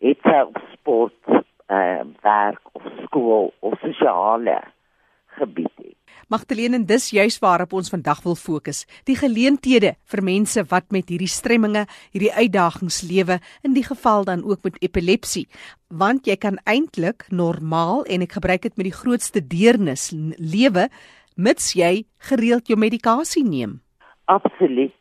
het 0.00 0.24
op 0.40 0.58
sport, 0.72 1.22
uh, 1.68 2.00
werk 2.22 2.64
of 2.72 2.82
skool 3.04 3.52
of 3.60 3.78
sosiale 3.80 4.60
gebied. 5.38 5.68
Magdalene, 6.28 6.76
en 6.76 6.84
dis 6.84 7.06
juis 7.16 7.38
waarop 7.40 7.72
ons 7.72 7.88
vandag 7.88 8.18
wil 8.20 8.34
fokus, 8.36 8.82
die 9.08 9.16
geleenthede 9.16 9.94
vir 10.12 10.22
mense 10.24 10.60
wat 10.68 10.90
met 10.92 11.08
hierdie 11.08 11.30
stremminge, 11.32 11.86
hierdie 12.12 12.34
uitdagings 12.36 13.00
lewe, 13.08 13.38
in 13.64 13.72
die 13.72 13.84
geval 13.86 14.26
dan 14.28 14.42
ook 14.44 14.66
met 14.66 14.76
epilepsie, 14.84 15.46
want 15.88 16.28
jy 16.28 16.36
kan 16.36 16.58
eintlik 16.68 17.24
normaal 17.32 18.04
en 18.12 18.26
ek 18.26 18.36
gebruik 18.36 18.66
dit 18.66 18.76
met 18.76 18.90
die 18.90 18.98
grootste 18.98 19.40
deernis 19.40 20.10
lewe 20.36 20.90
mits 21.38 21.72
jy 21.78 22.04
gereeld 22.28 22.68
jou 22.68 22.76
medikasie 22.76 23.46
neem. 23.46 23.78
Absoluut. 24.28 24.92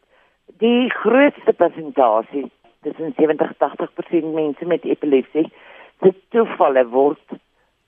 Die 0.63 0.87
grootste 1.01 1.51
persentasie, 1.53 2.45
tussen 2.87 3.11
70-80% 3.19 4.31
mense 4.31 4.65
met 4.65 4.87
epilepsie, 4.87 5.49
se 5.99 6.13
toevalle 6.31 6.85
word 6.93 7.35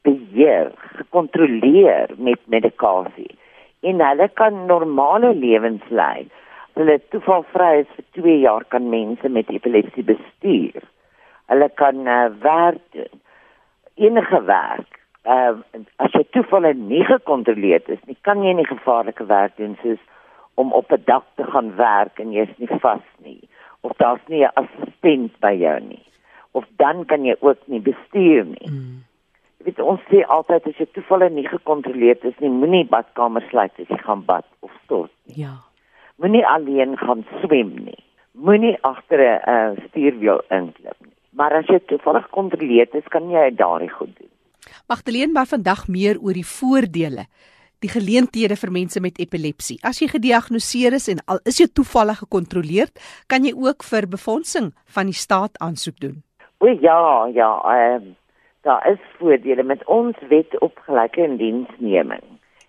beheer, 0.01 0.72
gekontroleer 0.98 2.13
met 2.18 2.39
medikasie. 2.46 3.38
En 3.82 4.01
hulle 4.01 4.29
kan 4.34 4.65
normale 4.65 5.34
lewens 5.36 5.84
lei. 5.89 6.27
Hulle 6.74 7.00
toevalvry 7.10 7.84
is 7.84 7.91
vir 7.96 8.06
2 8.22 8.38
jaar 8.39 8.65
kan 8.68 8.89
mense 8.89 9.29
met 9.29 9.50
epilepsie 9.50 10.03
bestuur. 10.03 10.84
Hulle 11.51 11.70
kan 11.75 12.08
uh, 12.08 12.29
werk 12.44 12.82
doen. 12.91 13.22
Enige 13.96 14.44
werk 14.46 15.00
uh, 15.27 15.58
as 16.00 16.15
jy 16.15 16.24
toevallig 16.34 16.77
nie 16.79 17.03
gekontroleer 17.08 17.84
is 17.91 18.01
nie, 18.08 18.18
kan 18.27 18.44
jy 18.44 18.56
nie 18.58 18.68
gevaarlike 18.70 19.25
werk 19.29 19.58
doen 19.60 19.75
soos 19.84 20.01
om 20.60 20.74
op 20.75 20.91
'n 20.91 21.03
dak 21.06 21.25
te 21.36 21.44
gaan 21.44 21.75
werk 21.75 22.20
en 22.20 22.32
jy's 22.32 22.53
nie 22.58 22.72
vas 22.84 23.06
nie 23.24 23.41
of 23.82 23.91
daar's 23.98 24.25
nie 24.27 24.44
'n 24.44 24.56
assistent 24.56 25.39
by 25.39 25.53
jou 25.53 25.79
nie. 25.79 26.03
Of 26.51 26.65
dan 26.77 27.06
kan 27.06 27.25
jy 27.25 27.36
ook 27.39 27.68
nie 27.68 27.79
bestuur 27.79 28.46
nie. 28.46 28.70
Mm. 28.72 29.03
Jy 29.60 29.66
weet 29.68 29.80
ons 29.84 30.04
sê 30.08 30.22
altyd 30.24 30.68
as 30.70 30.78
jy 30.80 30.86
toevallig 30.96 31.34
nie 31.36 31.48
gekontroleer 31.48 32.22
is 32.24 32.38
nie, 32.39 32.51
moenie 32.51 32.86
badkamer 32.88 33.44
sluit 33.50 33.74
as 33.75 33.89
jy 33.92 33.98
gaan 34.06 34.24
bad 34.28 34.48
of 34.63 34.72
stort 34.86 35.12
nie. 35.28 35.42
Ja. 35.44 35.58
Moenie 36.20 36.46
alleen 36.48 36.96
gaan 37.00 37.25
swem 37.42 37.74
nie. 37.84 38.00
Moenie 38.34 38.78
agter 38.88 39.20
'n 39.20 39.39
uh, 39.51 39.88
stuurwiel 39.89 40.39
inklim 40.50 40.95
nie. 41.04 41.15
Maar 41.36 41.60
as 41.60 41.67
jy 41.67 41.80
toevallig 41.80 42.24
gekontroleer 42.30 42.88
is, 42.95 43.08
kan 43.12 43.30
jy 43.30 43.50
daardie 43.56 43.91
goed 43.91 44.15
doen. 44.17 44.32
Magdalene 44.88 45.32
maar 45.32 45.48
vandag 45.48 45.88
meer 45.88 46.17
oor 46.19 46.34
die 46.34 46.48
voordele, 46.48 47.26
die 47.80 47.91
geleenthede 47.91 48.56
vir 48.56 48.72
mense 48.72 49.00
met 49.00 49.19
epilepsie. 49.19 49.80
As 49.84 50.00
jy 50.00 50.08
gediagnoseer 50.08 50.93
is 50.93 51.08
en 51.08 51.22
al 51.28 51.39
is 51.45 51.60
jy 51.60 51.67
toevallig 51.67 52.19
gekontroleer, 52.24 52.89
kan 53.28 53.43
jy 53.43 53.54
ook 53.56 53.84
vir 53.84 54.08
befondsing 54.08 54.74
van 54.95 55.12
die 55.12 55.15
staat 55.15 55.60
aansoek 55.60 56.00
doen. 56.00 56.24
O 56.60 56.67
ja, 56.67 57.28
ja, 57.34 57.52
ehm 57.76 58.10
uh, 58.10 58.15
daar 58.62 58.91
is 58.91 59.00
voordele 59.17 59.63
met 59.63 59.86
ons 59.86 60.15
wet 60.30 60.60
op 60.60 60.78
gelyke 60.86 61.24
indiensneming. 61.24 62.24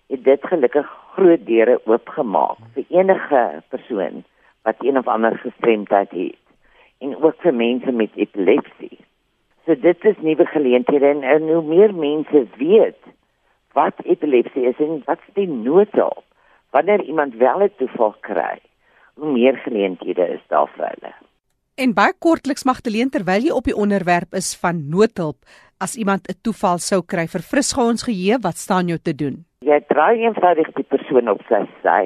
Het 0.07 0.23
dit 0.23 0.45
gelukkig 0.45 0.87
groot 1.13 1.45
deure 1.45 1.79
oopgemaak 1.85 2.59
vir 2.73 2.85
enige 2.89 3.63
persoon 3.69 4.23
wat 4.61 4.75
een 4.79 4.97
of 4.97 5.07
ander 5.07 5.37
gestremdheid 5.37 6.11
het 6.11 6.37
en 7.01 7.15
ook 7.23 7.39
vir 7.41 7.53
mense 7.53 7.91
met 7.91 8.15
epilepsie. 8.15 8.99
So 9.65 9.75
dit 9.75 10.05
is 10.05 10.19
nuwe 10.21 10.45
geleenthede 10.45 11.07
en, 11.07 11.23
en 11.23 11.47
hoe 11.49 11.63
meer 11.63 11.93
mense 11.95 12.45
weet 12.57 13.09
wat 13.73 14.03
epilepsie 14.03 14.67
is 14.69 14.79
en 14.79 15.01
wat 15.05 15.23
die 15.33 15.47
noodhulp 15.47 16.23
wanneer 16.71 17.03
iemand 17.03 17.35
wel 17.35 17.63
'n 17.63 17.73
toeval 17.77 18.15
kry, 18.19 18.59
hoe 19.13 19.31
meer 19.31 19.57
geleenthede 19.57 20.27
is 20.27 20.43
daar 20.47 20.69
vir 20.75 20.87
hulle. 20.87 21.13
En 21.75 21.93
baie 21.93 22.13
kortliks 22.19 22.63
Magdalene 22.63 23.09
terwyl 23.09 23.41
jy 23.41 23.51
op 23.51 23.63
die 23.63 23.75
onderwerp 23.75 24.33
is 24.33 24.55
van 24.55 24.89
noodhulp 24.89 25.37
as 25.85 25.97
iemand 25.97 26.29
'n 26.29 26.37
toeval 26.45 26.77
sou 26.77 27.01
kry 27.01 27.25
vir 27.33 27.43
frisgou 27.51 27.85
ons 27.89 28.03
geheue, 28.07 28.37
wat 28.47 28.57
staan 28.57 28.87
jou 28.87 28.97
te 28.97 29.13
doen? 29.15 29.45
Jy 29.65 29.79
draai 29.93 30.21
eenvoudig 30.21 30.69
die 30.79 30.89
persoon 30.93 31.29
op 31.29 31.41
sy 31.49 31.61
sy 31.83 32.03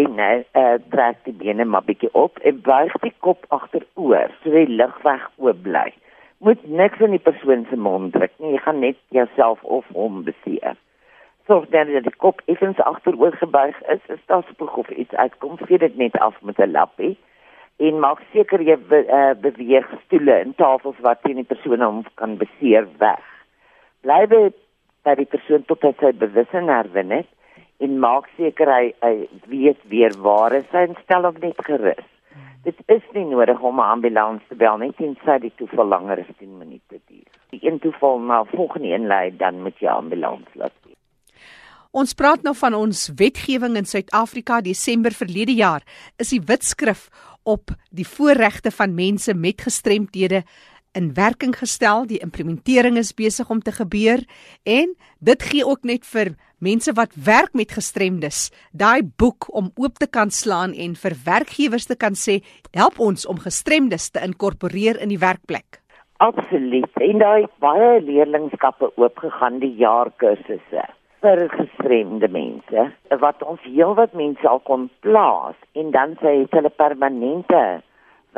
en 0.00 0.18
uh, 0.18 0.42
uh 0.62 0.76
trek 0.92 1.16
die 1.24 1.38
bene 1.44 1.64
maar 1.64 1.84
bietjie 1.84 2.12
op 2.12 2.38
en 2.38 2.60
buig 2.60 2.92
die 3.02 3.14
kop 3.26 3.46
agteroor 3.48 4.28
sodat 4.42 4.66
die 4.66 4.76
lug 4.80 4.96
weg 5.02 5.24
oop 5.36 5.62
bly 5.62 5.88
moet 6.38 6.66
niks 6.68 7.00
in 7.00 7.10
die 7.10 7.24
persoon 7.28 7.66
se 7.70 7.76
mond 7.76 8.12
druk 8.12 8.34
nie. 8.38 8.52
Jy 8.54 8.60
gaan 8.66 8.80
net 8.84 8.98
jouself 9.14 9.62
of 9.62 9.86
hom 9.94 10.22
beseer. 10.26 10.76
Sorg 11.46 11.66
dan 11.72 11.90
dat 11.92 12.04
die 12.06 12.18
kop 12.24 12.42
effens 12.46 12.78
agteroor 12.78 13.34
gebuig 13.40 13.80
is, 13.94 14.04
is 14.06 14.20
daar 14.26 14.44
spoeg 14.50 14.76
of 14.76 14.90
iets 14.90 15.14
uitkom, 15.14 15.56
vee 15.58 15.78
dit 15.78 15.96
net 15.96 16.18
af 16.18 16.36
met 16.42 16.58
'n 16.58 16.70
lappie 16.70 17.16
en 17.78 18.00
maak 18.02 18.20
seker 18.32 18.62
jy 18.66 18.76
be, 18.90 19.04
uh, 19.06 19.34
beweeg 19.38 19.86
stoele 20.04 20.40
en 20.42 20.54
tafels 20.58 20.98
wat 21.06 21.22
teen 21.22 21.38
die 21.38 21.46
persoon 21.46 21.84
hom 21.84 22.02
kan 22.20 22.36
beseer 22.40 22.88
weg. 23.02 23.24
Bly 24.02 24.24
by 24.30 25.14
die 25.18 25.28
persoon 25.30 25.64
tot 25.70 25.86
hy 25.86 25.94
sy 26.00 26.12
bewussin 26.18 26.70
herwin 26.72 27.14
het 27.14 27.30
en 27.84 28.00
maak 28.02 28.26
seker 28.36 28.70
hy, 28.72 28.84
hy 29.04 29.12
weet 29.50 29.82
weer 29.92 30.16
waar 30.24 30.56
hy 30.56 30.64
is 30.64 30.78
en 30.82 30.98
stel 31.04 31.28
hom 31.28 31.38
net 31.42 31.60
gerus. 31.70 32.06
Dit 32.66 32.80
is 32.90 33.04
nie 33.14 33.24
nodig 33.30 33.62
om 33.62 33.78
'n 33.78 33.90
ambulans 33.94 34.42
te 34.48 34.58
bel 34.58 34.78
nie, 34.78 34.92
tensy 34.98 35.38
die 35.38 35.54
toeval 35.56 35.86
langer 35.86 36.18
as 36.18 36.36
10 36.38 36.58
minute 36.58 36.98
duur. 37.06 37.30
Die 37.54 37.62
een 37.62 37.78
toeval 37.78 38.18
na 38.18 38.44
volgende 38.44 38.88
een 38.88 39.06
lei 39.06 39.36
dan 39.36 39.62
met 39.62 39.78
jou 39.78 39.94
ambulans 39.94 40.48
laat. 40.54 40.87
Ons 41.96 42.12
praat 42.12 42.42
nou 42.44 42.52
van 42.52 42.74
ons 42.76 43.06
wetgewing 43.16 43.78
in 43.80 43.86
Suid-Afrika 43.88 44.60
Desember 44.60 45.14
verlede 45.16 45.54
jaar 45.56 45.80
is 46.20 46.34
die 46.34 46.42
wetskrif 46.44 47.06
op 47.48 47.72
die 47.88 48.04
voorregte 48.04 48.68
van 48.70 48.92
mense 48.92 49.32
met 49.32 49.64
gestremthede 49.64 50.42
in 50.92 51.14
werking 51.16 51.54
gestel. 51.56 52.04
Die 52.04 52.20
implementering 52.20 52.98
is 53.00 53.14
besig 53.16 53.48
om 53.48 53.62
te 53.64 53.72
gebeur 53.72 54.20
en 54.68 54.92
dit 55.24 55.46
gee 55.48 55.64
ook 55.64 55.88
net 55.88 56.04
vir 56.04 56.34
mense 56.60 56.92
wat 56.92 57.16
werk 57.16 57.56
met 57.56 57.72
gestremdes 57.72 58.50
daai 58.76 59.00
boek 59.16 59.48
om 59.48 59.72
oop 59.80 59.96
te 59.96 60.10
kan 60.12 60.28
slaan 60.28 60.76
en 60.76 60.92
vir 60.92 61.16
werkgewers 61.24 61.88
te 61.88 61.96
kan 61.96 62.12
sê 62.12 62.42
help 62.76 63.00
ons 63.00 63.24
om 63.24 63.40
gestremdes 63.40 64.10
te 64.12 64.20
inkorporeer 64.20 65.00
in 65.00 65.08
die 65.08 65.22
werkplek. 65.24 65.80
Absoluut. 66.20 66.92
En 67.00 67.24
daai 67.24 67.48
baie 67.64 68.00
leerlingskappe 68.04 68.92
oopgegaan 69.00 69.62
die 69.64 69.72
jaar 69.80 70.12
kursusse 70.20 70.84
vir 71.22 71.48
gestremde 71.50 72.28
mense 72.30 72.86
wat 73.22 73.42
ons 73.42 73.62
heelwat 73.66 74.14
mense 74.18 74.48
al 74.48 74.60
kon 74.70 74.88
plaas 75.04 75.58
en 75.72 75.90
dan 75.96 76.16
sê 76.22 76.34
hulle 76.50 76.72
permanente 76.82 77.62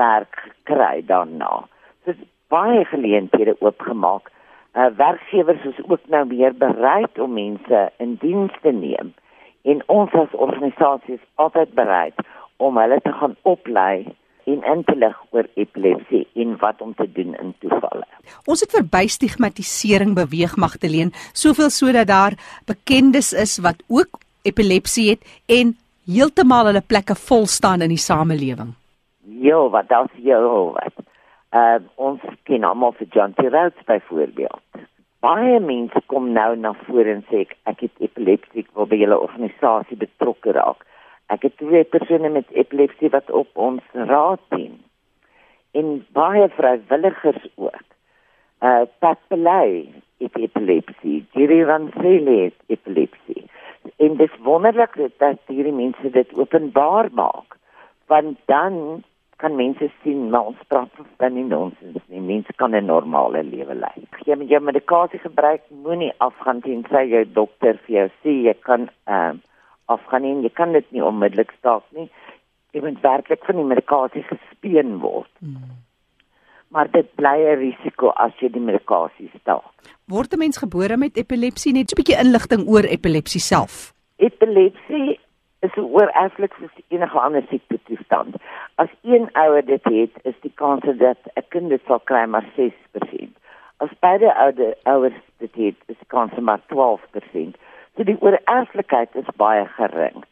werk 0.00 0.38
kry 0.70 1.02
daarna. 1.06 1.64
So 2.04 2.14
baie 2.48 2.84
geleenthede 2.92 3.56
oopgemaak. 3.60 4.30
Uh 4.74 4.88
werkgewers 4.96 5.64
is 5.64 5.80
ook 5.88 6.06
nou 6.14 6.24
weer 6.28 6.54
bereid 6.54 7.18
om 7.18 7.34
mense 7.34 7.88
in 7.98 8.16
diens 8.22 8.54
te 8.62 8.72
neem 8.72 9.12
en 9.62 9.82
ons 9.86 10.12
as 10.14 10.36
organisasie 10.46 11.14
is 11.14 11.26
altyd 11.34 11.74
bereid 11.74 12.16
om 12.56 12.78
hulle 12.78 13.00
te 13.02 13.12
gaan 13.12 13.36
oplei 13.42 14.06
en 14.44 14.62
in 14.72 14.84
te 14.84 14.96
lig 14.96 15.16
oor 15.30 15.48
epilepsie 15.54 16.26
en 16.34 16.56
wat 16.60 16.80
om 16.80 16.94
te 16.94 17.06
doen 17.12 17.34
in 17.42 17.54
toevalle. 17.62 18.06
Ons 18.46 18.64
het 18.64 18.72
verby 18.74 19.06
stigmatisering 19.06 20.14
beweeg 20.14 20.56
Magdalene, 20.56 21.14
soveel 21.32 21.70
sodat 21.70 22.10
daar 22.10 22.36
bekendes 22.66 23.32
is 23.32 23.58
wat 23.64 23.82
ook 23.88 24.20
epilepsie 24.42 25.10
het 25.10 25.24
en 25.46 25.76
heeltemal 26.06 26.70
hulle 26.70 26.84
plekke 26.86 27.14
vol 27.14 27.46
staan 27.46 27.82
in 27.82 27.92
die 27.94 28.00
samelewing. 28.00 28.74
Ja, 29.40 29.60
wat 29.68 29.88
daar's 29.88 30.16
jou 30.16 30.72
wat. 30.76 31.04
Uh 31.50 31.78
ons 31.96 32.22
ken 32.46 32.64
almal 32.64 32.94
vir 32.98 33.08
John 33.10 33.34
T. 33.34 33.48
Rhodes 33.50 33.86
byvoorbeeld. 33.86 34.86
baie 35.20 35.60
mense 35.60 36.00
kom 36.08 36.32
nou 36.36 36.54
na 36.56 36.72
vore 36.86 37.12
en 37.12 37.22
sê 37.28 37.44
ek, 37.44 37.56
ek 37.68 37.84
het 37.86 38.04
epilepsie, 38.06 38.64
ek 38.64 38.70
wil 38.76 38.88
by 38.88 38.98
julle 39.02 39.18
organisasie 39.20 39.98
betrokke 40.00 40.54
raak. 40.56 40.86
Ek 41.30 41.44
het 41.46 41.56
twee 41.60 41.84
persone 41.84 42.28
met 42.34 42.48
epilepsie 42.50 43.10
wat 43.14 43.30
op 43.30 43.48
ons 43.54 43.82
raad 43.94 44.42
dien. 44.50 44.80
En 45.78 46.00
baie 46.16 46.48
vrywilligers 46.56 47.44
ook. 47.54 47.86
Uh 48.60 48.82
Pat 48.98 49.18
Pelay 49.28 49.86
het 50.18 50.36
epilepsie, 50.36 51.24
Jerry 51.32 51.64
Van 51.64 51.90
Zele 52.00 52.36
het 52.42 52.58
epilepsie. 52.66 53.44
En 53.96 54.16
dit 54.16 54.26
is 54.28 54.42
wonderlik 54.42 54.98
dat 55.22 55.38
hierdie 55.46 55.72
mense 55.72 56.10
dit 56.10 56.34
openbaar 56.34 57.08
maak. 57.14 57.56
Want 58.06 58.38
dan 58.44 59.04
kan 59.40 59.56
mense 59.56 59.88
sien 60.02 60.28
maar 60.30 60.50
ons 60.50 60.66
praat 60.68 60.98
van 61.16 61.32
nie 61.34 61.44
nonsens 61.44 62.02
nie. 62.06 62.20
Mense 62.20 62.52
kan 62.52 62.74
'n 62.76 62.84
normale 62.84 63.42
lewe 63.42 63.74
lei. 63.74 63.98
Jy 64.26 64.36
moet 64.36 64.48
jou 64.48 64.62
medikasie 64.62 65.18
gebruik, 65.18 65.62
moenie 65.68 66.12
afgaan 66.16 66.60
tensy 66.60 67.04
jou 67.14 67.24
dokter 67.32 67.78
vir 67.84 67.96
jou 67.96 68.08
sê 68.22 68.30
jy 68.48 68.54
kan 68.60 68.88
uh, 69.06 69.32
afgaan 69.94 70.26
nie. 70.26 70.34
Jy 70.46 70.52
kan 70.56 70.74
dit 70.76 70.90
nie 70.94 71.04
onmiddellik 71.04 71.52
staak 71.58 71.86
nie. 71.96 72.08
Jy 72.74 72.82
moet 72.84 73.00
werklik 73.02 73.46
van 73.46 73.58
die 73.58 73.68
medikasie 73.74 74.22
gespeen 74.28 74.98
word. 75.02 75.30
Hmm. 75.38 75.78
Maar 76.70 76.90
dit 76.90 77.08
bly 77.18 77.36
'n 77.46 77.58
risiko 77.58 78.12
as 78.14 78.32
jy 78.38 78.50
die 78.50 78.62
medikasie 78.62 79.30
staak. 79.40 79.66
Word 80.06 80.34
'n 80.34 80.38
mens 80.38 80.58
gebore 80.58 80.96
met 80.96 81.16
epilepsie 81.16 81.72
net 81.72 81.90
'n 81.90 81.98
bietjie 81.98 82.20
inligting 82.24 82.68
oor 82.68 82.84
epilepsie 82.84 83.40
self? 83.40 83.92
Epilepsie 84.16 85.18
is 85.60 85.72
so 85.74 85.82
oorerflik 85.82 86.54
soos 86.58 86.84
enige 86.88 87.20
ander 87.20 87.44
siekte 87.50 87.78
toestand. 87.84 88.36
As 88.74 88.88
een 89.02 89.28
ouer 89.32 89.64
dit 89.64 89.84
het, 89.84 90.14
is 90.22 90.34
die 90.40 90.52
kans 90.54 90.84
dat 90.84 91.18
'n 91.36 91.44
kind 91.48 91.68
dit 91.68 91.82
sal 91.86 92.00
kry 92.00 92.24
maar 92.28 92.46
6%. 92.56 93.36
As 93.76 93.88
beide 94.00 94.34
oude 94.34 94.76
ouers 94.82 95.20
dit 95.38 95.54
het, 95.54 95.76
is 95.86 95.98
die 95.98 96.06
kans 96.06 96.32
maar 96.38 96.60
12%. 96.66 97.49
So 98.00 98.06
die 98.08 98.16
oorerflikheid 98.24 99.16
is 99.20 99.26
baie 99.36 99.66
gering. 99.76 100.22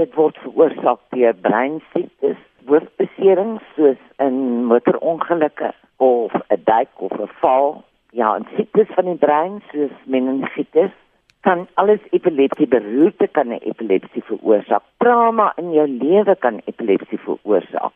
Dit 0.00 0.14
word 0.16 0.38
veroorsaak 0.40 1.02
deur 1.12 1.34
breinsiektes, 1.44 2.38
hoofbeserings 2.70 3.66
soos 3.76 3.98
in 4.24 4.38
motorongelukke 4.70 5.68
of 6.06 6.32
'n 6.38 6.62
duik 6.70 7.02
of 7.08 7.12
'n 7.18 7.28
val. 7.42 7.84
Ja, 8.20 8.30
en 8.36 8.48
siektes 8.56 8.88
van 8.96 9.04
die 9.04 9.20
brein 9.26 9.60
soos 9.72 9.92
meningitis 10.04 10.96
kan 11.40 11.68
alles 11.74 12.00
epilepsie 12.10 12.68
beroerte 12.76 13.28
kan 13.28 13.52
'n 13.52 13.60
epilepsie 13.68 14.24
veroorsaak. 14.24 14.82
Trauma 14.96 15.52
in 15.56 15.72
jou 15.72 15.88
lewe 15.88 16.36
kan 16.36 16.62
epilepsie 16.64 17.18
veroorsaak. 17.18 17.92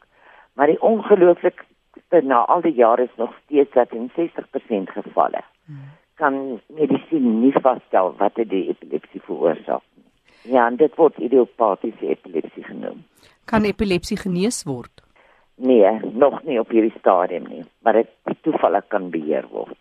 Maar 0.52 0.66
die 0.66 0.82
ongelooflikste 0.82 2.20
na 2.22 2.44
al 2.44 2.60
die 2.60 2.76
jare 2.76 3.02
is 3.02 3.16
nog 3.16 3.32
steeds 3.44 3.72
dat 3.72 3.92
in 3.92 4.10
60% 4.14 4.90
gevalle 4.90 5.40
kan 6.20 6.60
medisien 6.66 7.40
nie 7.40 7.52
vasstel 7.62 8.12
wat 8.18 8.36
die 8.36 8.68
epilepsie 8.70 9.22
veroorsaak 9.26 9.82
nie. 9.96 10.54
Ja, 10.54 10.66
en 10.68 10.76
dit 10.76 10.94
word 11.00 11.18
idiopatiese 11.18 12.12
epilepsie 12.12 12.64
genoem. 12.64 13.02
Kan 13.50 13.64
epilepsie 13.64 14.18
genees 14.20 14.62
word? 14.68 15.02
Nee, 15.56 15.90
nog 16.12 16.42
nie 16.44 16.58
op 16.60 16.70
hierdie 16.74 16.94
stadium 16.98 17.46
nie, 17.48 17.62
maar 17.82 18.00
dit 18.00 18.38
toevallig 18.42 18.86
kan 18.90 19.10
beheer 19.10 19.46
word. 19.52 19.78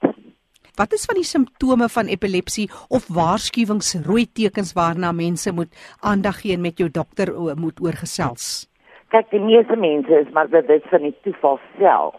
Wat 0.78 0.94
is 0.94 1.06
van 1.06 1.20
die 1.20 1.28
simptome 1.28 1.86
van 1.90 2.10
epilepsie 2.10 2.70
of 2.90 3.06
waarskuwingsrooi 3.14 4.26
tekens 4.34 4.74
waarna 4.74 5.12
mense 5.14 5.52
moet 5.54 5.70
aandag 6.02 6.40
gee 6.42 6.56
en 6.56 6.66
met 6.66 6.82
jou 6.82 6.90
dokter 6.90 7.30
moet 7.62 7.82
oorgesels? 7.82 8.66
Kyk, 9.14 9.30
die 9.30 9.42
meeste 9.44 9.78
mense 9.78 10.24
is 10.24 10.32
maar 10.34 10.50
bewus 10.50 10.86
van 10.90 11.06
die 11.06 11.14
toeval 11.22 11.60
self, 11.78 12.18